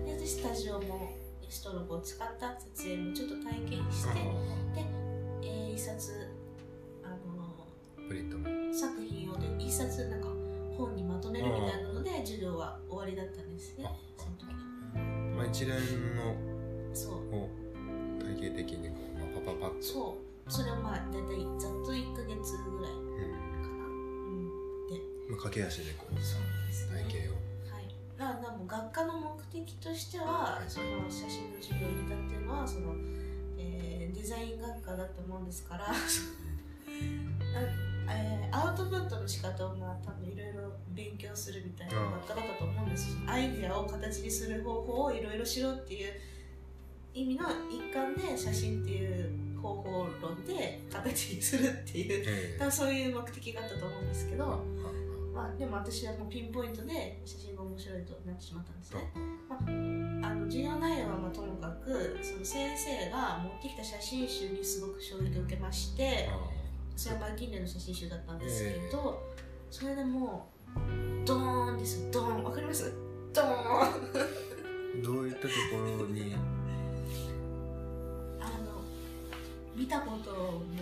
[0.06, 1.12] ででスタジオも
[1.50, 4.20] ストロボを使った撮影もちょっと体験して、
[5.44, 6.28] えー一冊
[8.08, 8.46] プリントも。
[8.74, 10.28] 作品をで一冊なんか
[10.78, 14.46] 本にまとめるみたいなので授業は終わりだったんですねあその時。
[15.36, 15.76] まあ、一連
[16.16, 16.36] の
[16.94, 17.14] そう。
[17.36, 17.50] を
[18.20, 20.18] 体系的にこう、まあ、パパパッと
[20.50, 23.86] それはまあ大体ざっと1ヶ月ぐらいうんかな。
[23.86, 24.48] うん。
[25.30, 27.04] まあ、駆け足でこうそうですね。
[27.04, 27.34] 体系を。
[28.20, 32.94] はい、もう学科の目的としては、はいその写真の授業を入れたっていうのはその、
[33.58, 35.94] えーデザイン学科だと思うんですからあ
[38.12, 46.12] えーアウトプットの仕方をまあ多分いろいろ勉強するみたいな学科だったと思うんですアイデアを形にする方法をいろいろしろっていう
[47.14, 54.64] 意味の一環で写真っていう方法論で形にするっていうえ多分そういう目的があったと思うんですけど、
[55.34, 59.12] まあ、でも私はもうピンポイントで写真が面白いとなってしまったんですね。
[59.50, 59.60] まあ、
[60.32, 66.38] あの授業内容はまあともかくその先生が持ってきた写真集にすごく衝撃を受けましてあ
[66.96, 69.22] それはマイキンレイの写真集だったんですけど、
[69.72, 72.12] それでもうドーンですよ。
[72.12, 72.44] ドーン。
[72.44, 72.94] わかります？
[73.34, 73.50] ドーン。
[73.50, 73.94] あ
[75.04, 76.36] どういったところに
[79.80, 80.32] 見たこと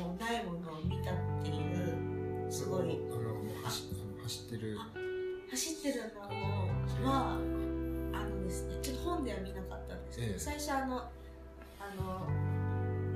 [0.02, 2.82] もないものを見たっていうすごい。
[2.82, 3.84] あのもう走
[4.24, 4.76] 走ってる。
[5.52, 6.02] 走ってる
[7.04, 7.38] のは
[8.12, 10.40] あのですねちょっと本では見なかったんですけど、ええ。
[10.40, 12.28] 最初あのあの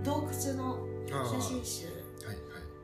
[0.04, 1.86] 洞窟のああ写真集。
[1.88, 2.38] はいはい。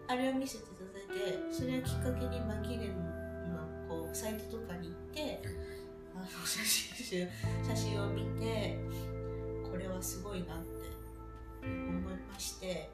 [0.08, 2.98] あれを見せていただいてそれをきっかけにマキレン
[3.54, 5.44] のこうサイトとかに行って
[6.16, 7.28] あの写真集
[7.64, 8.80] 写真を見て
[9.70, 10.77] これはすごいなって
[11.90, 12.90] 思いまして。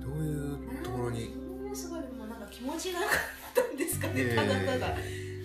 [0.00, 1.34] どういうところに？
[1.34, 3.18] うんすごいもうなんか気持ちが良かっ
[3.54, 4.96] たんですかね、ええただただ。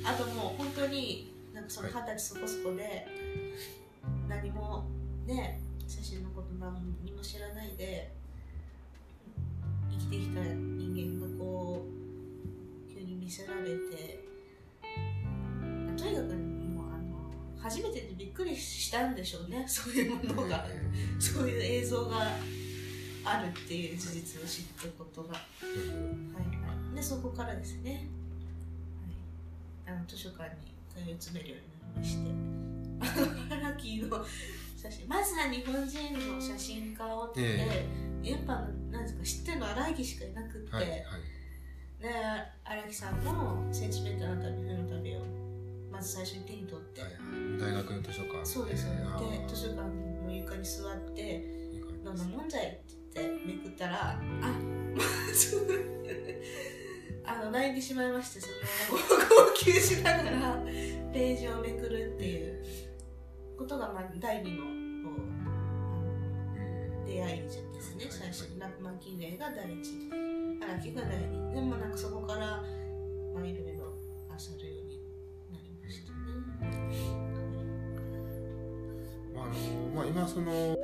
[0.08, 2.04] あともう本当になんかそのはい。
[2.10, 3.08] 二十歳そこそこで
[4.28, 4.86] 何も
[5.26, 6.72] ね写真のこと何
[7.15, 8.12] も知らないで
[9.91, 14.24] 生きてきた人間がこう急に見せられて
[15.96, 16.55] とにかく
[17.65, 19.65] 初めてでびっくりしたんでしょうね。
[19.67, 20.67] そういうものが。
[20.69, 22.32] えそういう映像が
[23.23, 28.08] あるっていう事実を知ったことが、はいえはい、でそこからですね、
[29.88, 32.56] はい、あの図書館に通い詰めるようになりまして。
[32.97, 34.25] あのハラキーの
[34.78, 35.08] 写真。
[35.08, 37.88] まずは日本人の写真家をって、え
[38.23, 41.01] やっぱなんですか知ってるの荒木しかいなくって、はいはい。
[41.99, 42.13] で
[42.63, 45.45] 荒木さんの「センチメンタルな旅冬の旅」を
[45.96, 47.18] まず最初に手に取って、はいは
[47.72, 47.74] い。
[47.74, 48.46] 大学の図書館。
[48.46, 48.86] そうです。
[48.88, 49.82] よねであ図書館
[50.26, 51.44] の床に座って
[52.04, 52.68] どんなもんじゃい？
[52.68, 54.20] って言ってめくったら、あ
[57.28, 58.48] あの泣いてしまいまして、そ
[58.92, 60.62] の号泣しながら
[61.14, 62.62] ページをめくるっていう
[63.58, 64.66] ことが、まあ、第二の
[67.08, 68.60] 出会いですね、最初に。
[68.60, 70.10] ラップマンキンレイが第一、
[70.62, 71.54] 荒木が第二。
[71.56, 72.62] でもなんかそこから、
[80.15, 80.78] まあ、今その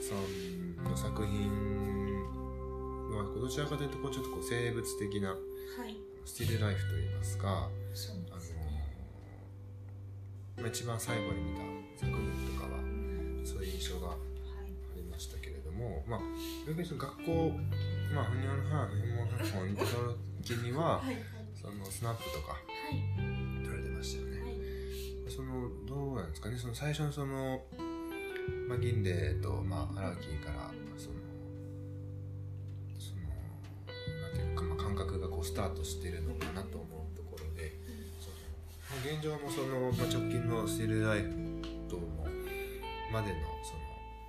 [0.00, 1.50] さんの作品
[3.12, 5.36] はどちらかというとこうちょっとこう生物的なは
[5.86, 8.58] い、スティルライフといいますか、そうあですね。
[10.56, 11.62] のまあ、一番最後に見た
[12.00, 14.16] 作品とかはうんそういう印象があは
[14.66, 16.20] い、りましたけれども、まあ、
[16.66, 17.52] 逆にその学校、
[18.12, 19.28] まあ、ふにゃのはふにゃのは
[19.62, 19.84] を見た
[20.42, 21.16] 時にははい、
[21.54, 22.58] そのスナップとかは
[22.90, 24.40] い、撮られてましたよね。
[24.42, 25.30] はい。
[25.30, 27.62] そのどうなんですかねその最初のその、
[28.70, 31.16] まあ、銀霊と、まあ、荒木からその
[33.00, 33.26] その
[34.22, 37.74] なんていうか、まあ、感覚がこうスタートしてるのかなと思うところで
[38.20, 38.36] その、
[38.94, 41.30] まあ、現状もその、まあ、直近のスティルライフ
[41.88, 42.06] との
[43.12, 43.80] までのその、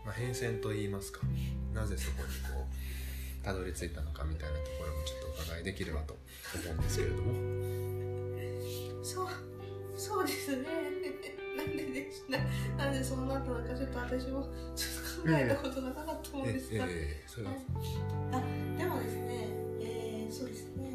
[0.06, 1.20] まあ、変遷といいますか
[1.76, 6.18] なぜそこにこうたどり着いたのかみたいなところもちょっとお伺いできればと
[6.56, 7.32] 思うんですけれども。
[9.04, 9.28] そう、
[9.96, 10.66] そうですね。
[11.62, 12.38] なんででしな、
[12.86, 14.88] なんでそうなったのか、ちょっと私もちょ
[15.22, 16.86] っと考えたことがなかったもんえですが。
[16.86, 17.52] ええそれは
[18.78, 19.48] でもですね、
[19.80, 20.92] えー、そうですね。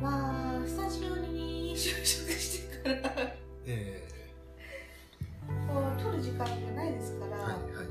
[0.00, 3.32] まあ、スタジオに就職してから、
[3.66, 4.08] え
[5.66, 7.86] こう、撮る時間がないですから、えはいはいはい。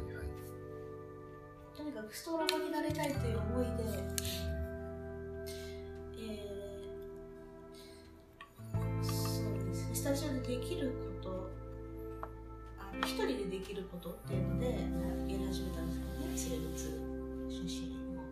[1.75, 3.83] とにかくストラボになりたいという思いで、
[10.07, 10.87] タジオでできる
[11.21, 11.51] こと、
[12.79, 15.91] あの一人でできることっていうので、まあやり始めたん
[16.31, 16.71] ですよね、生物
[17.51, 18.23] 写真を。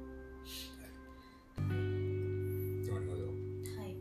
[2.80, 3.28] なるほど。
[3.28, 3.92] はい、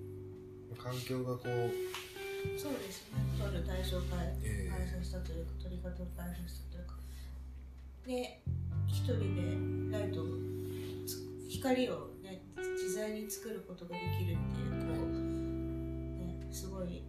[0.78, 1.48] 環境がこう、
[2.56, 6.94] そうですね、撮る対象を変ええ変えさせたというか、撮り方を変えさせたというか。
[8.06, 8.40] で、
[8.86, 9.18] 一人
[9.90, 10.26] でライトを
[11.48, 15.10] 光をね自在に作ることができるっていうこう、
[16.22, 17.02] ね、すごい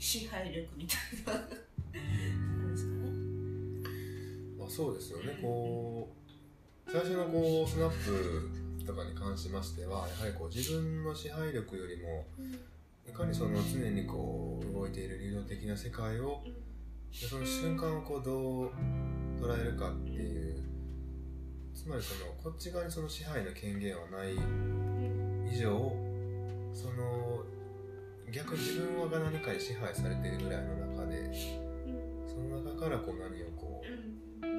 [0.00, 1.40] 支配力みたいな。
[1.42, 3.10] ですかね。
[4.58, 5.38] まあ、そうですよね。
[5.42, 6.08] こ
[6.86, 12.24] う最初のこうスナップとかに関しましてはやはりこう自分の支配力よりも
[13.06, 16.42] いかにその常にこう動いている流動的な世界を
[17.12, 18.70] でその瞬間をこうどう
[19.40, 20.64] 捉えるかっていう
[21.74, 24.34] つまりそのこっち側にその支配の権限はない
[25.52, 25.92] 以上
[26.72, 27.39] その
[28.32, 31.30] 逆に自分はが何かに支配されているぐらいの中で
[32.26, 34.50] その中からこう何をこう、まあ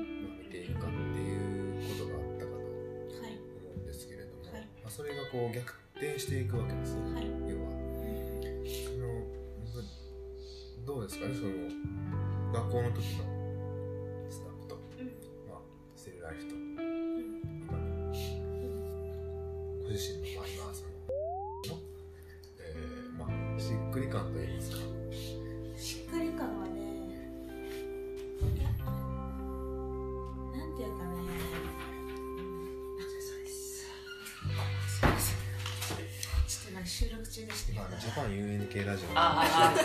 [0.43, 3.39] 見ているかっていうことがあったかとはい。
[3.39, 4.67] 思うんですけれども、はい。
[4.83, 7.25] まあ、それがこう逆転していくわけですよ、はい。
[7.47, 7.71] 要は。
[8.85, 9.31] その
[10.85, 11.51] どうですかねその
[12.53, 13.23] 学校の時の
[14.29, 14.75] スナップと、
[15.49, 15.59] まあ、
[15.95, 39.13] ステルライフとャパン UNK ラジオ。
[39.13, 39.77] のあああ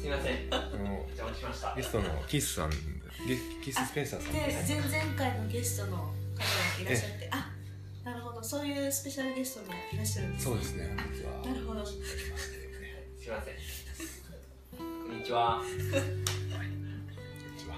[0.00, 0.34] すいません。
[0.48, 1.74] 邪魔しました。
[1.76, 2.76] ゲストのキスさんゲ
[3.62, 6.10] キススペンサーさんで前々回のゲストの方が
[6.80, 7.50] いらっしゃってあ
[8.04, 8.42] なるほど。
[8.42, 10.96] そういうスペシャルゲストもいらっしゃるんですそうですね
[11.44, 11.84] なるほど。
[11.84, 11.98] すい
[13.28, 13.54] ません。
[14.78, 15.60] こんにちは。
[15.60, 15.82] こんに
[17.62, 17.76] ちは。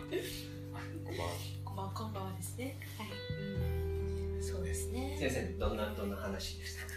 [1.04, 1.32] こんばんは。
[1.64, 1.92] こんばんは。
[1.92, 2.76] こんばんはですね。
[2.96, 3.08] はい、
[4.36, 5.16] うん、そうですね。
[5.18, 6.91] 先生どんなどんな話でした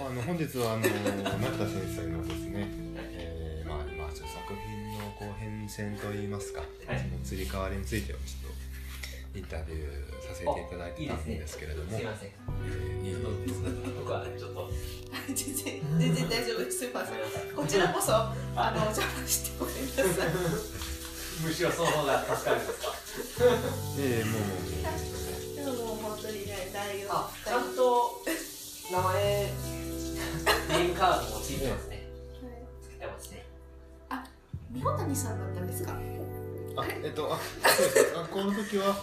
[0.00, 0.96] まあ、あの本日はあの成田
[1.68, 2.64] 先生のですね、
[3.12, 7.04] えーまあ、今ちょっと作品のこう変遷といいますか、はい。
[7.04, 11.92] その移り変わりについてをちょっとインタビューさせていただいてたんですけれども。
[11.92, 12.30] すいません。
[12.30, 13.16] えーいい。
[13.20, 14.70] 僕はちょっと。
[15.36, 16.78] 全然全然大丈夫です。
[16.78, 17.20] すいません。
[17.54, 18.32] こちらこそあ
[18.72, 20.32] のお邪魔してごめんなさい。
[21.44, 22.88] むしろその方が助かるんですか？
[24.00, 25.60] えーもうもうもう。
[25.60, 28.24] でももう本当にね内容あちゃんと
[28.90, 29.52] 名前
[30.44, 32.08] ネームカードもついてますね。
[32.82, 33.46] つけてますね
[34.72, 35.92] 三穂谷さんだったんですか？
[36.76, 38.14] あえっとあそうです。
[38.14, 38.96] 学校の時は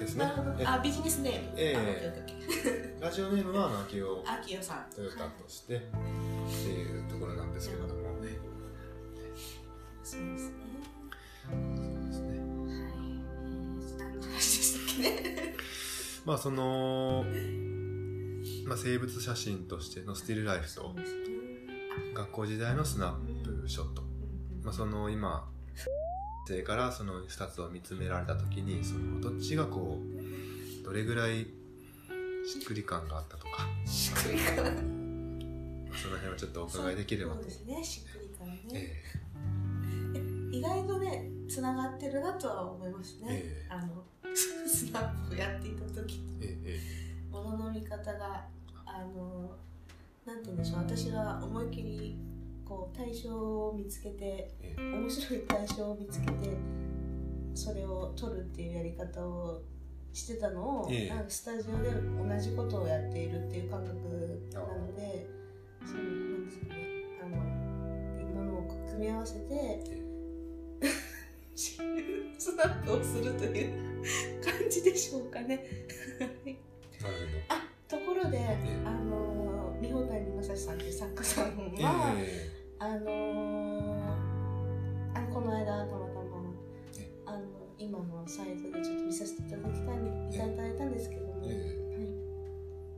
[0.00, 0.32] ですね。
[0.64, 1.54] あビジネスネーム。
[1.56, 2.98] ええ。
[3.00, 5.86] ラジオネームはあの秋代あきよさんトヨタとしてって
[6.68, 7.94] いうところなんですけれども、
[10.02, 10.56] そうですね。
[11.46, 11.52] そう
[12.06, 12.30] ですね。
[12.34, 12.34] はい。
[12.34, 15.54] えー何の話でしたっけね。
[16.24, 17.24] まあその、
[18.66, 20.94] まあ、生物写真としてのスティルライフと。
[22.14, 24.02] 学校時代のスナップショット、
[24.62, 25.48] まあ、その今
[26.46, 31.46] 生からその2つを見つめられた時にそのどっちがこうどれぐらい
[32.46, 33.66] しっくり感があったとか。
[33.84, 34.64] しっくり感。
[34.64, 37.42] まあその辺はちょっとお伺いできればと。
[37.42, 43.72] そうですねしっくり感ね、え意外とねつながってるなとは思いますね、ええ。
[43.72, 44.04] あの
[44.34, 48.46] スナップをやっていた時えええものの見方が
[48.96, 49.54] あの
[50.24, 50.78] なんて言うんでしょう。
[50.78, 52.18] 私が思いっきり
[52.64, 53.30] こう対象
[53.68, 54.80] を見つけてええ。
[54.80, 56.56] 面白い対象を見つけて
[57.54, 59.60] それを撮るっていうやり方を
[60.14, 61.08] してたのを、ええ。
[61.10, 63.94] なんかスタジオで同じことをやっているっていう感覚
[64.54, 65.28] なので
[65.84, 66.80] そうなんですかね。
[67.22, 69.82] あのものを組み合わせて
[71.54, 74.02] スナップをするという
[74.42, 75.56] 感じでしょうかね。
[76.18, 76.56] はい
[77.02, 84.02] なる ところで、えあの三穂谷正史さんっていう作家さんは、えあの
[85.14, 86.26] あのこの間たまたま
[86.98, 87.44] えあの
[87.78, 89.96] 今のサイトでちょっと見させていただきたい
[90.30, 91.48] いただいたんですけども、え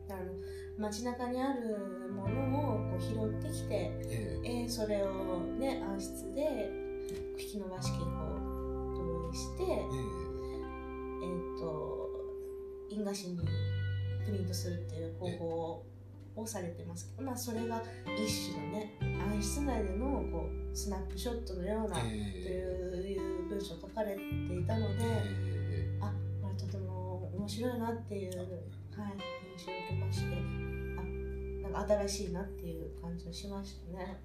[0.08, 0.32] はい、あの
[0.78, 1.76] 街中にある
[2.14, 4.62] ものをこう拾ってきて、ええ。
[4.62, 6.70] えーそれをね暗室で
[7.38, 8.04] 引き伸ばし器を
[8.96, 10.38] 投影して、ええ。
[11.26, 12.08] ー、と
[12.88, 13.67] 印画紙に
[14.28, 15.84] プリントするっていう方法
[16.36, 17.82] をされてますけど、まあ、それが
[18.16, 22.08] 一種のね暗室内でのこうスナップショットのようなとえ。
[22.08, 26.12] いう文章を書かれていたので、えあ
[26.42, 28.46] これとても面白いなっていう、はい、
[29.56, 30.36] 印象を受けまして
[31.66, 34.20] あなんか新しいなっていう感じをしましたね。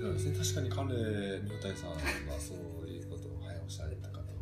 [0.00, 0.38] そうですね。
[0.38, 1.96] 確かに彼三谷さんは
[2.38, 2.54] そ
[2.84, 4.32] ういうことをはいおっしゃられたかと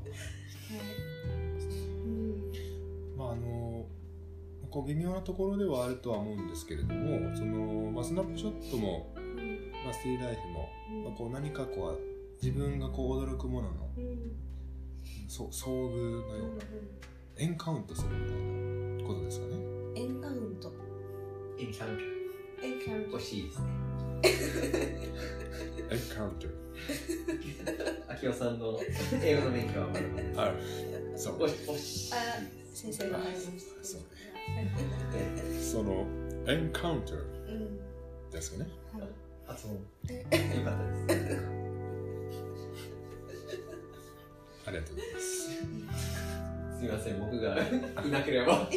[0.70, 1.19] うん
[4.70, 9.12] こう微妙なところではあるとは思うんですけれどもその、まあ、スナップショットも、
[9.84, 10.68] まあ、スティーライフも、
[11.04, 13.90] まあ、こう何かこう自分がこう驚くものの
[15.28, 16.64] そ遭遇のような
[17.38, 18.38] エンカウントするみたい
[19.02, 19.54] なことですかね。
[19.96, 20.72] エンカウント。
[21.58, 21.98] エンカウン
[22.62, 23.10] エンカウント。
[23.12, 23.64] ト惜しいですね。
[25.90, 26.46] エンカウント。
[28.08, 28.78] 秋夫さんの
[29.22, 30.54] 英語の勉強はまだまだあ
[31.16, 31.38] そう。
[31.44, 32.16] 惜しいあ
[32.74, 34.00] 先生が入りましたそう
[35.60, 36.04] その
[36.46, 38.30] エンカウントうん。
[38.30, 39.02] ですかねはい。
[39.46, 39.78] 発音
[40.08, 40.74] えよかっ
[41.06, 41.36] たです。
[44.66, 45.50] ありがとうございます。
[46.78, 47.56] すみません僕が
[48.04, 48.68] いなければ。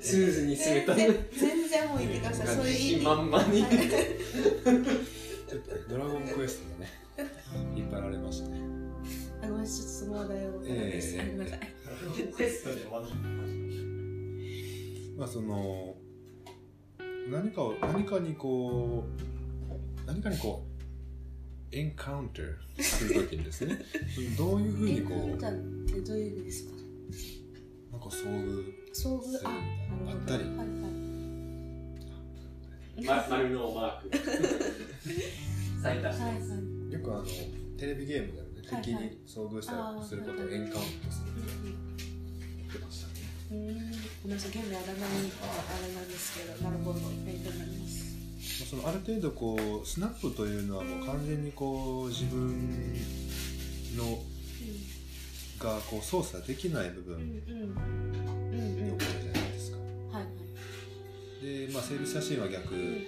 [0.00, 0.94] スムーズに進めた。
[0.94, 6.90] 全然全然もう言ってくださいそういう自意味信満々にはいちょっとねドラゴンクエストがね
[7.76, 8.60] 引っ張られましたね。
[9.42, 11.60] あごめんちょっとその話題をええごめんなさい。
[12.34, 13.00] クエストで終わ
[15.18, 15.96] まあその
[17.28, 20.64] 何かを何かにこう何かにこ
[21.72, 23.76] うエンカウンターするときにですね。
[24.38, 26.72] どういうふうにこうエンカウンターってどういう意味ですか？
[27.92, 29.22] なんか遭遇遭遇？
[29.24, 30.44] するみたいあなあったり。
[30.44, 30.68] はいはい。
[33.04, 34.16] ま、丸のマーク。
[35.82, 36.92] サイン出してはいます、はい。
[36.92, 37.24] よくあの
[37.76, 38.82] テレビゲームでもねはいはい。
[38.82, 41.34] 敵に遭遇したりすることをエンカウントするっ
[41.96, 42.04] て
[42.56, 43.08] 言ってました
[43.54, 43.92] ね
[44.22, 48.16] ごめんなさいゲームあらないあれなんですけどなるほど勉強になります。
[48.60, 52.94] まあそのある程度こうスナップというのはもう完全にこう自分
[53.96, 54.22] の
[55.58, 62.98] がこう操作できない部分に起こるじゃないですかはいはいで、まあ、整備写真は逆、うんうんま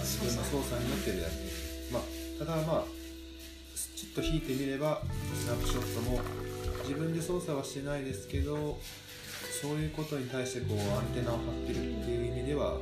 [0.00, 2.02] あ、自分の操作になってるやつ、まあ、
[2.38, 2.84] ただまあ
[3.96, 5.02] ちょっと引いてみれば
[5.34, 6.20] スナップショットも
[6.82, 8.78] 自分で操作はしてないですけど
[9.64, 12.78] そういうことに対してこうアンテナを張ってるっていう意味では、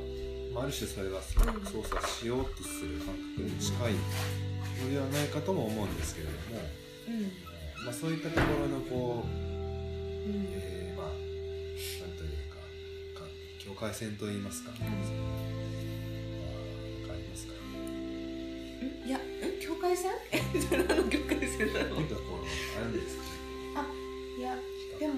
[0.53, 1.39] まあ、ある種それは操
[1.81, 3.93] 作しようとする感覚に近い
[4.83, 6.37] のではないかとも思うんですけれども、
[7.07, 7.31] うん。
[7.85, 9.29] まあ、そういったところのこう、う
[10.31, 10.47] ん。
[10.51, 11.13] えーまあな
[12.13, 12.57] んというか
[13.21, 13.27] か
[13.59, 14.95] 境界線といいますか、まあ、わ
[17.15, 17.53] かりますか？
[17.53, 17.55] ん？
[19.07, 19.21] いやん
[19.61, 20.11] 境界線？
[20.31, 20.41] え
[20.85, 22.45] 何の境界線だろうなんかこう
[22.77, 23.29] あるんですかね。
[24.37, 24.57] いや
[24.99, 25.13] でも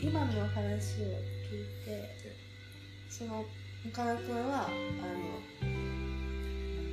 [0.00, 1.04] 今の話を
[1.50, 2.14] 聞いて
[3.10, 3.44] その
[3.86, 4.70] 岡田君はあ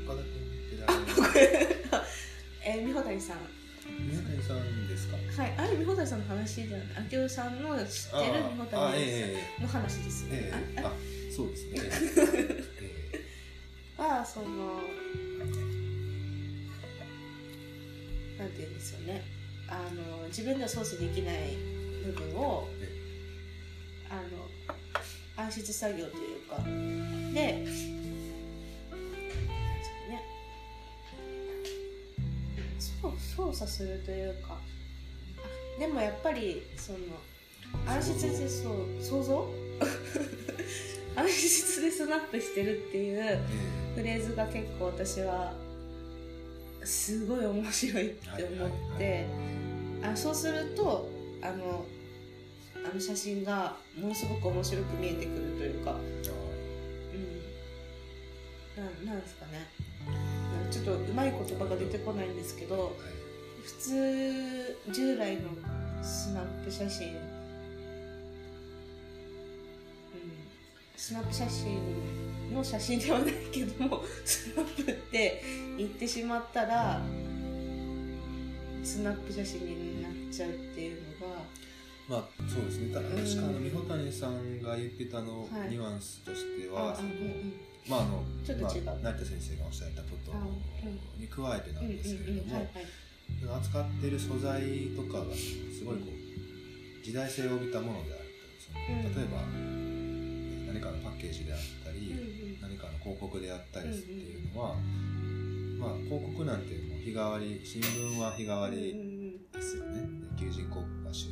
[0.06, 0.94] 岡田君って誰？
[0.96, 2.04] の
[2.66, 3.38] えー美穂谷さん。
[4.08, 5.18] 宮谷さんですか？
[5.44, 10.30] はいあれ美穂谷さんの話じゃない明夫さんの知ってる美穂谷えさんの話ですね。
[10.32, 10.92] ええああ
[11.36, 11.80] そうですね。
[11.82, 12.64] ええ。
[14.00, 14.48] えはその
[18.38, 19.24] なんて言うんですよね。
[19.68, 21.56] あの自分では操作できない
[22.06, 22.95] 部分をえ
[24.16, 26.58] あの暗室作業というか。
[27.34, 27.66] で
[33.36, 34.58] 操作するというか。
[35.78, 37.00] あでもやっぱりその
[37.86, 39.48] 暗室でそう想像？
[41.16, 43.40] 暗室でスナップしてるっていうえ
[43.96, 45.54] フレーズが結構私は
[46.84, 49.26] すごい面白いって思って。
[50.04, 51.10] あそうすると
[51.42, 51.86] あの
[52.90, 55.96] あの写真がものすごく面白く見えてくるというか、う
[58.82, 59.68] ん、ななんですかね。
[60.70, 62.96] ちょっとうまい言葉が出てこないんですけど
[63.64, 65.50] 普通従来の
[66.04, 67.16] スナップ写真、うん、
[70.96, 71.80] スナップ写真
[72.54, 75.44] の写真ではないけどもスナップって
[75.78, 77.02] 言ってしまったら
[78.84, 81.36] スナップ写真になっちゃうっていうのが
[82.08, 82.94] まあそうですね。
[82.94, 85.70] た確かあの美穂谷さんが言ってたの、はい。
[85.70, 87.54] ニュアンスとしてあは、うんうん。
[87.90, 88.24] まああの
[88.62, 90.42] まあ、成田先生がおっしゃったことあ
[91.20, 92.68] に加えてなうんですけれども、
[93.58, 99.86] 扱ってる素材とかがすごいこう時代性を帯びたものであったりそのうん例えば、えー
[100.66, 102.22] 何かのパッケージであったり、うんう
[102.58, 102.62] ん。
[102.62, 104.76] 何かの広告であったりっていうのは、
[105.80, 110.02] まあ広告なんてもう日替わり新聞は日替わうんりですよね、
[110.38, 111.28] 求人広告が週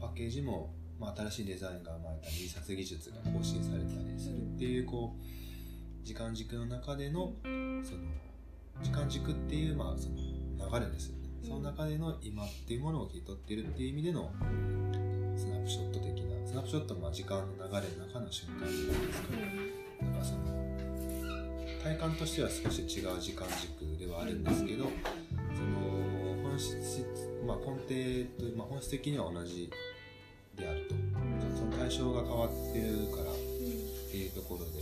[0.00, 7.82] パッケージも、まあ、新しいデザインが生まれたり印刷技術が更新されたりするっていうこう時間軸の中でのその
[8.82, 11.48] 時間軸っていう、まあ、その流れですよね、うん。
[11.48, 14.32] その中での今っていうものを切り取ってるっていう意味での
[15.36, 19.28] スナップショット的なスナップショットもまあ時間の流れの中の瞬間じゃないですか、
[20.02, 20.40] だからその
[21.82, 24.96] 体感としては少し違う時間軸ではあるんですけど、その
[26.52, 27.06] 本質、
[27.46, 29.70] まあ、根底とまあ、本質的には同じ
[30.54, 30.94] であると。
[31.56, 33.36] その対象が変わってるからっ
[34.10, 34.72] ていうところで、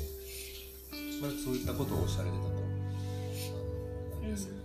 [1.23, 2.51] まあ、そういったことをおっしゃられてたと。
[2.51, 2.57] あ
[4.17, 4.31] のなん。
[4.33, 4.63] ですよね、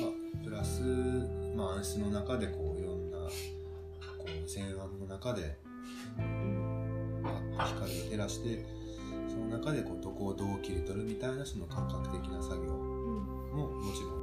[0.00, 0.80] まあ、プラス、
[1.54, 3.28] まあ、暗室の中でこういろんなこ
[4.26, 5.58] う洗案の中で
[6.16, 8.64] 明照らして
[9.28, 12.90] その中でこうどこをどう切り取るみたいなその感覚的な作業うん
[13.52, 14.19] ももちろん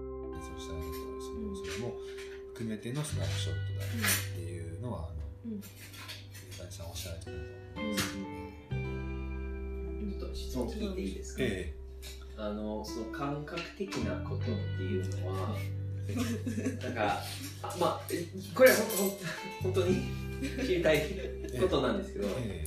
[1.55, 1.93] それも
[2.53, 5.61] 含めてのスナップショットだっていうのはあのうん。
[6.71, 6.87] さん。
[6.87, 7.37] おっしゃられてる
[7.75, 10.17] とうん。
[10.19, 11.73] ちょっと質問聞いていいですか、え
[12.39, 14.51] あのその感覚的なことって
[14.83, 15.55] いうのは
[16.83, 16.93] なん。
[16.93, 17.19] か
[17.63, 18.75] あまあえこれは
[19.63, 20.03] 本当に
[20.65, 21.01] 知りたい
[21.59, 21.97] ことなん。
[21.97, 22.63] ですけど、え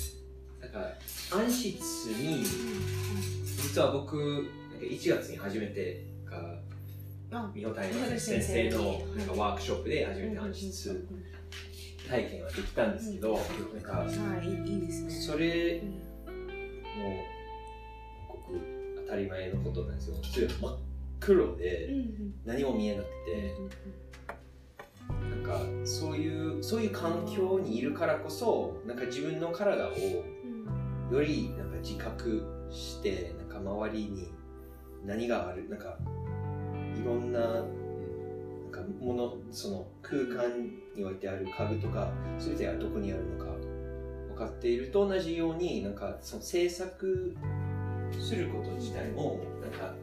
[0.61, 0.73] えなん。
[0.73, 0.93] か
[1.33, 1.77] 暗室
[2.09, 2.45] に
[3.45, 4.45] 実は僕なん。
[4.45, 4.51] か
[4.83, 6.05] 1月に初めて
[7.31, 11.09] があ美穂谷美穂先生のなんかワークショップで初めて暗室
[12.09, 14.07] 体験はできたんですけど、なんかは
[14.43, 15.11] いいいいいですね。
[15.11, 15.97] それうんも
[18.28, 18.61] ごく
[19.07, 20.16] 当たり前のことなんですよ。
[20.16, 20.78] 普通真っ
[21.20, 23.55] 黒でうん何も見えなくて、
[25.31, 34.33] なんかそういうそういう環境にいるからこそなんか自分の体をうんよりなんか自覚してなんか周りに
[35.05, 35.97] 何があるなんか
[37.01, 37.62] いろんななん
[38.70, 40.48] かものその空間
[40.94, 43.53] においてある家具とか全てがどこにあるのか
[44.28, 47.36] 分かっていると同じようになんかその制作
[48.18, 49.94] すること自体もなんか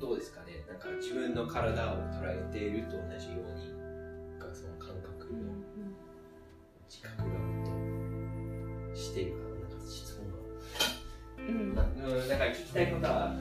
[0.00, 0.64] どうですかね。
[0.68, 5.40] なんか自分の体を捉えていると同じようになんかその感覚の
[6.88, 9.50] 自覚がもっとしているかな。
[9.50, 10.18] なんか質
[11.38, 11.74] 問うん。
[11.74, 13.34] がなうんなんか聞きたいことは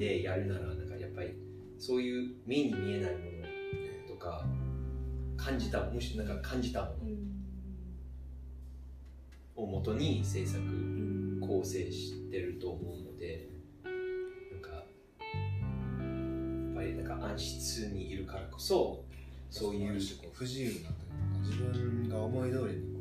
[0.00, 1.34] でやるならなんかやっぱり
[1.78, 4.44] そういう目に見えないものとか
[5.36, 6.86] 感じたむしろなんか感じたも
[9.56, 13.48] のをもとに制作うん構成してると思うので
[13.84, 14.84] なんかやっ
[16.74, 19.04] ぱりなんか暗室にいるからこそ
[19.50, 20.00] そういう
[20.32, 20.90] 不自由な
[21.44, 23.00] というか自分が思い通りにこ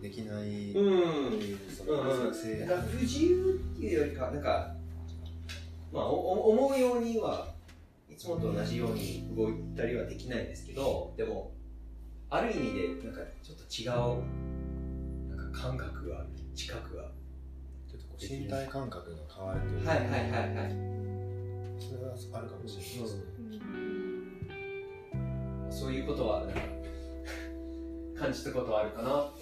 [0.00, 1.58] うできない、うん。
[1.74, 4.73] そのうん不自由っていうよりか、なんか、
[5.94, 7.46] まあ、おお思うようには
[8.10, 11.52] いつもと同じように動いたりはできないですけど、でも、
[12.28, 17.04] ある意味で、なんかちょっと違う、なんか感覚がある、知覚が。
[17.88, 20.70] ちょっとこう身体感覚が変わるというか、はいはいはいはい。
[21.78, 23.22] それはあるかもしれないですね、
[25.70, 26.60] そういうことは、なんか、
[28.18, 29.32] 感じたことはあるかなと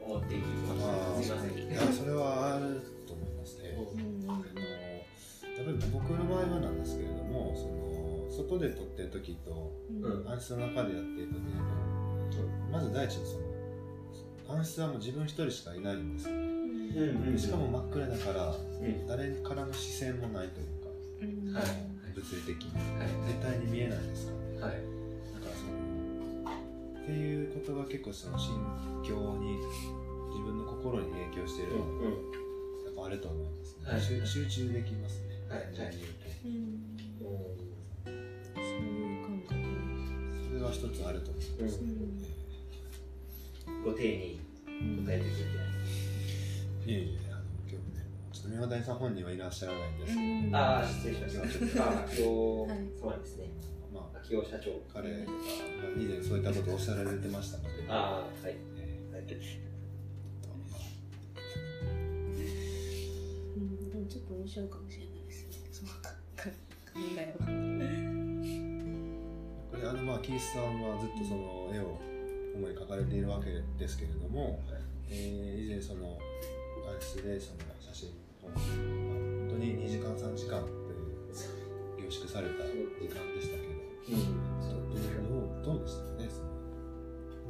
[0.00, 1.34] 思って聞いてまあした。
[1.34, 1.72] すいません。
[1.72, 4.55] いやそれはあると思いますね、うん
[5.66, 10.28] あのやっぱり僕の場合はなんですけれどもその外で撮ってる時とうん。
[10.28, 13.38] 暗室の中でやっている時でまず第一にそ
[14.52, 16.46] の暗室はもう自分一人しかいないんですよね。
[16.46, 18.54] うんうんしかも真っ暗だからう
[18.84, 19.06] ん。
[19.06, 20.88] 誰からの視線もないというか
[21.22, 21.52] うん。
[21.52, 21.64] はい。
[22.14, 22.70] 物理的に。
[22.98, 23.08] はい。
[23.26, 24.66] 絶対に見えないですから。
[24.68, 24.76] はい。
[25.34, 28.54] だからそのっていうことが結構その心
[29.04, 29.58] 境に
[30.30, 31.84] 自分の心に影響しているのが
[32.86, 34.00] やっぱあると思いますね、はい。
[34.00, 36.12] 集集中できますね、はい単純に言う
[37.22, 37.26] と
[38.06, 38.12] うん
[38.54, 39.54] そういう感覚
[40.48, 41.90] それは一つあると思います、うん
[43.84, 44.40] ご丁寧に
[45.04, 46.90] 答えてくれて。
[46.90, 51.42] いえいえあの今日ねちょっと宮谷さん本人はいらっしゃらないんですけど、うんああ、失礼しました。
[51.42, 53.50] 今日はちょっとあ、秋尾はい様ですね。
[53.92, 54.70] まあ秋尾社長。
[54.94, 58.30] 彼が、まあ、以前そういったことをおっしゃられてましたのでああ、はい。
[58.46, 60.80] えはいーとまあ
[63.56, 65.05] うんでもちょっと面白いかもしれない
[67.16, 67.46] えは
[69.70, 71.98] これあのまあキースさんはずっとその絵を
[72.56, 74.60] 主に描かれているわけですけれども、
[75.10, 76.18] えー以前その
[76.86, 78.12] 暗室でその写真を、
[78.48, 81.34] まあ、本当に2時間3時間という
[81.98, 83.72] 凝縮された時間でしたけど
[84.08, 84.40] うん。
[84.60, 86.46] どうどうどうでしたかねその、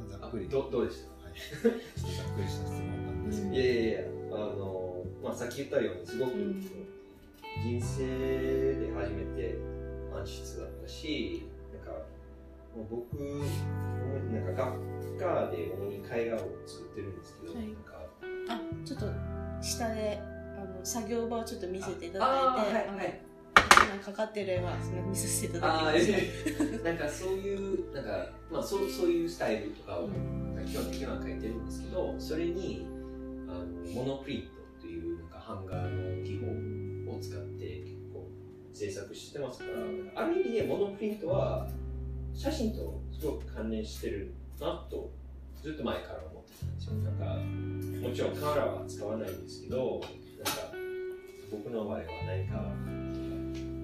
[0.09, 0.49] まあ、ざっくり。
[0.49, 1.09] どどうでした？
[1.29, 3.99] はい、ざっくりした質問なんですけど、いやいやいや、
[4.33, 6.65] あの、まあ、さっき言ったように、すごく、うん
[7.63, 9.57] 人生で初めて
[10.13, 11.91] 暗室だったし、なんか、
[12.75, 13.17] もう僕、
[14.33, 17.65] なんか学科で主に絵画を作ってるんですけど、はい。
[17.65, 17.93] なんか、
[18.49, 19.05] あちょっと
[19.61, 20.19] 下で
[20.57, 23.21] あの作業場をちょっと見せていただいてはいはい。
[23.87, 24.75] 今かかってる絵は
[25.09, 26.11] 見させていただき
[26.81, 30.09] まなんかそういう、なんか、まあそうそういうスタイルとかを、
[30.65, 32.87] 基本的には書いてるんですけど、それに、
[33.47, 37.46] あのモノプリントというなんかハンガーの技法を使って
[38.77, 39.65] 制作してますか
[40.15, 41.67] ら、ある意味でモノプリントは
[42.35, 45.11] 写真とすごく関連してるなと
[45.63, 46.93] ずっと前から思ってたんですよ。
[46.93, 47.25] なんか、
[48.07, 50.51] もちろんカメラは使わないんですけど、なんか
[51.51, 52.71] 僕の場合は何か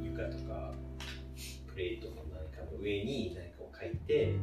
[0.04, 0.74] 床とか
[1.68, 4.36] プレートの何かの上に何かを書いて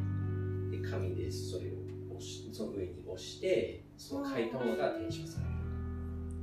[0.72, 1.74] で紙でそれを
[2.16, 5.50] 押しその上に押してその書いたものが転写される。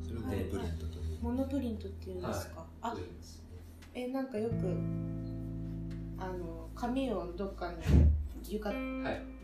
[0.02, 3.40] それをモノプリントというモノプリントっていうんですか、あと言います。
[3.40, 3.47] ね
[3.98, 4.54] えなんかよく
[6.20, 7.78] あの紙をどっかに
[8.48, 8.78] 床、はい。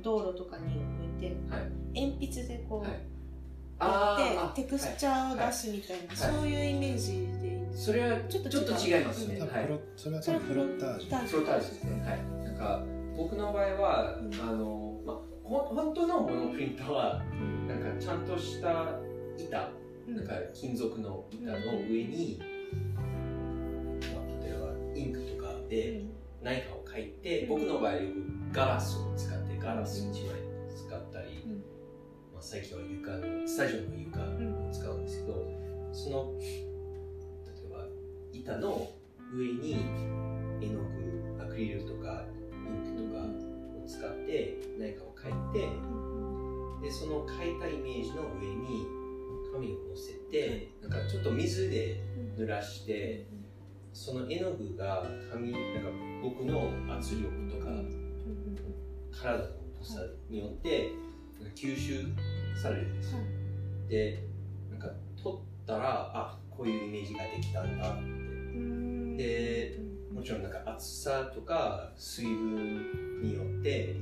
[0.03, 1.99] 道路とかに置いてはい。
[1.99, 4.37] 鉛筆でこう、はい。
[4.37, 6.15] やってテクスチャーを出すみたいな、はい。
[6.15, 9.49] そういうイメージでそれはちょっとちょっと違いますね、はい。
[9.95, 12.01] それは多分プロッタージュプロタージュですね。
[12.05, 12.45] はい。
[12.45, 12.83] なんか
[13.17, 14.33] 僕の場合は、うん。
[14.35, 18.99] あのまあほ本当のモノプリントはうんなんかちゃんとした
[19.35, 19.71] 板
[20.07, 20.15] うん。
[20.15, 21.57] なんか金属の板の
[21.89, 22.39] 上に、
[24.95, 26.03] インクとかで
[26.41, 30.41] 何かを書いて、僕の場合よくガラスを使ってガラス1枚
[30.75, 31.51] 使ったり、うん。
[32.33, 37.85] まあ、最近は床のスタジオの床を使うんですけどその例えば
[38.31, 38.89] 板の
[39.33, 39.85] 上に
[40.61, 40.81] 絵の
[41.37, 45.69] 具アクリルとかインクとかを使って何かを書いて
[46.81, 49.03] でその書いたイメージの上に
[49.53, 52.01] 紙を乗せてなんかちょっと水で
[52.35, 53.27] 濡らして
[53.93, 55.89] その絵の具が紙なんか
[56.21, 57.71] 僕の圧力とか
[59.11, 59.45] 体の
[59.79, 60.91] 重さによって
[61.55, 62.07] 吸収
[62.61, 63.19] されるんですよ。
[63.87, 64.23] で
[64.71, 64.87] なんか
[65.21, 68.23] 撮ったらあこういうイメージができたんだって。
[69.17, 69.79] で
[70.11, 73.95] もちろんなんか厚さとか水分によって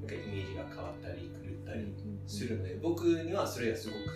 [0.00, 1.94] なんかイメージが変わったり狂ったり
[2.26, 4.14] するので僕にはそれがすごく好き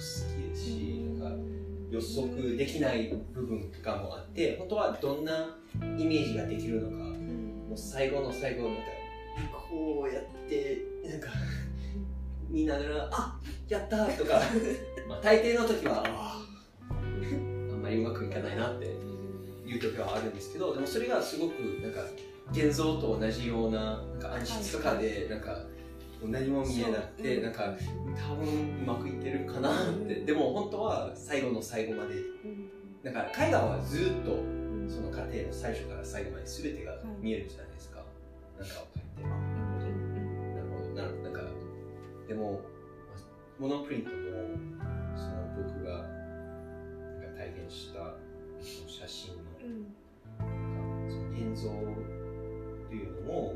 [0.49, 0.71] ですし
[1.19, 1.37] なんか
[1.91, 5.57] 予測できない部分とかもあって本当はどんな
[5.99, 8.83] イメージができるのかもう最後の最後なんか
[9.69, 11.29] こうやってなんか
[12.49, 14.41] 見ながら「あやった!」とか
[15.09, 16.43] まあ大抵の時はあ
[16.91, 18.87] んまりうまくいかないなって
[19.67, 22.01] いう時はあるんですけどでもそれがすごくなんか
[22.53, 25.57] 現像と同じようななんか暗室とかでなんか
[26.27, 27.75] 何も見えなくてそうなんか
[28.29, 28.47] 多分
[28.83, 30.15] うまくいってるかなって。
[30.17, 32.15] でも本当は最後の最後まで
[33.03, 34.37] だから絵画はずっと
[34.89, 38.03] その過程の最初から最後まで全てが見えるじゃないですか、
[38.59, 39.29] なんかを描いてな
[40.63, 40.91] るほど。
[40.95, 41.23] なるほど。
[41.23, 41.41] なんか
[42.29, 42.61] でも
[43.59, 44.17] モノプリントも
[45.17, 48.15] その僕がなんか体現した
[48.61, 49.43] 写真の
[51.09, 51.73] その現像っ
[52.89, 53.55] ていうのも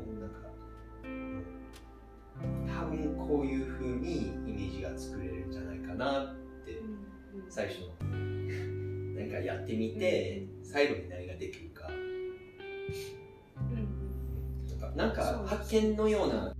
[2.85, 6.81] 多分こういう風にイメージが作れるんじゃないかなって
[7.49, 7.79] 最初
[9.17, 11.89] なんかやってみて最後に何ができるか。
[14.95, 16.54] なんか発見のような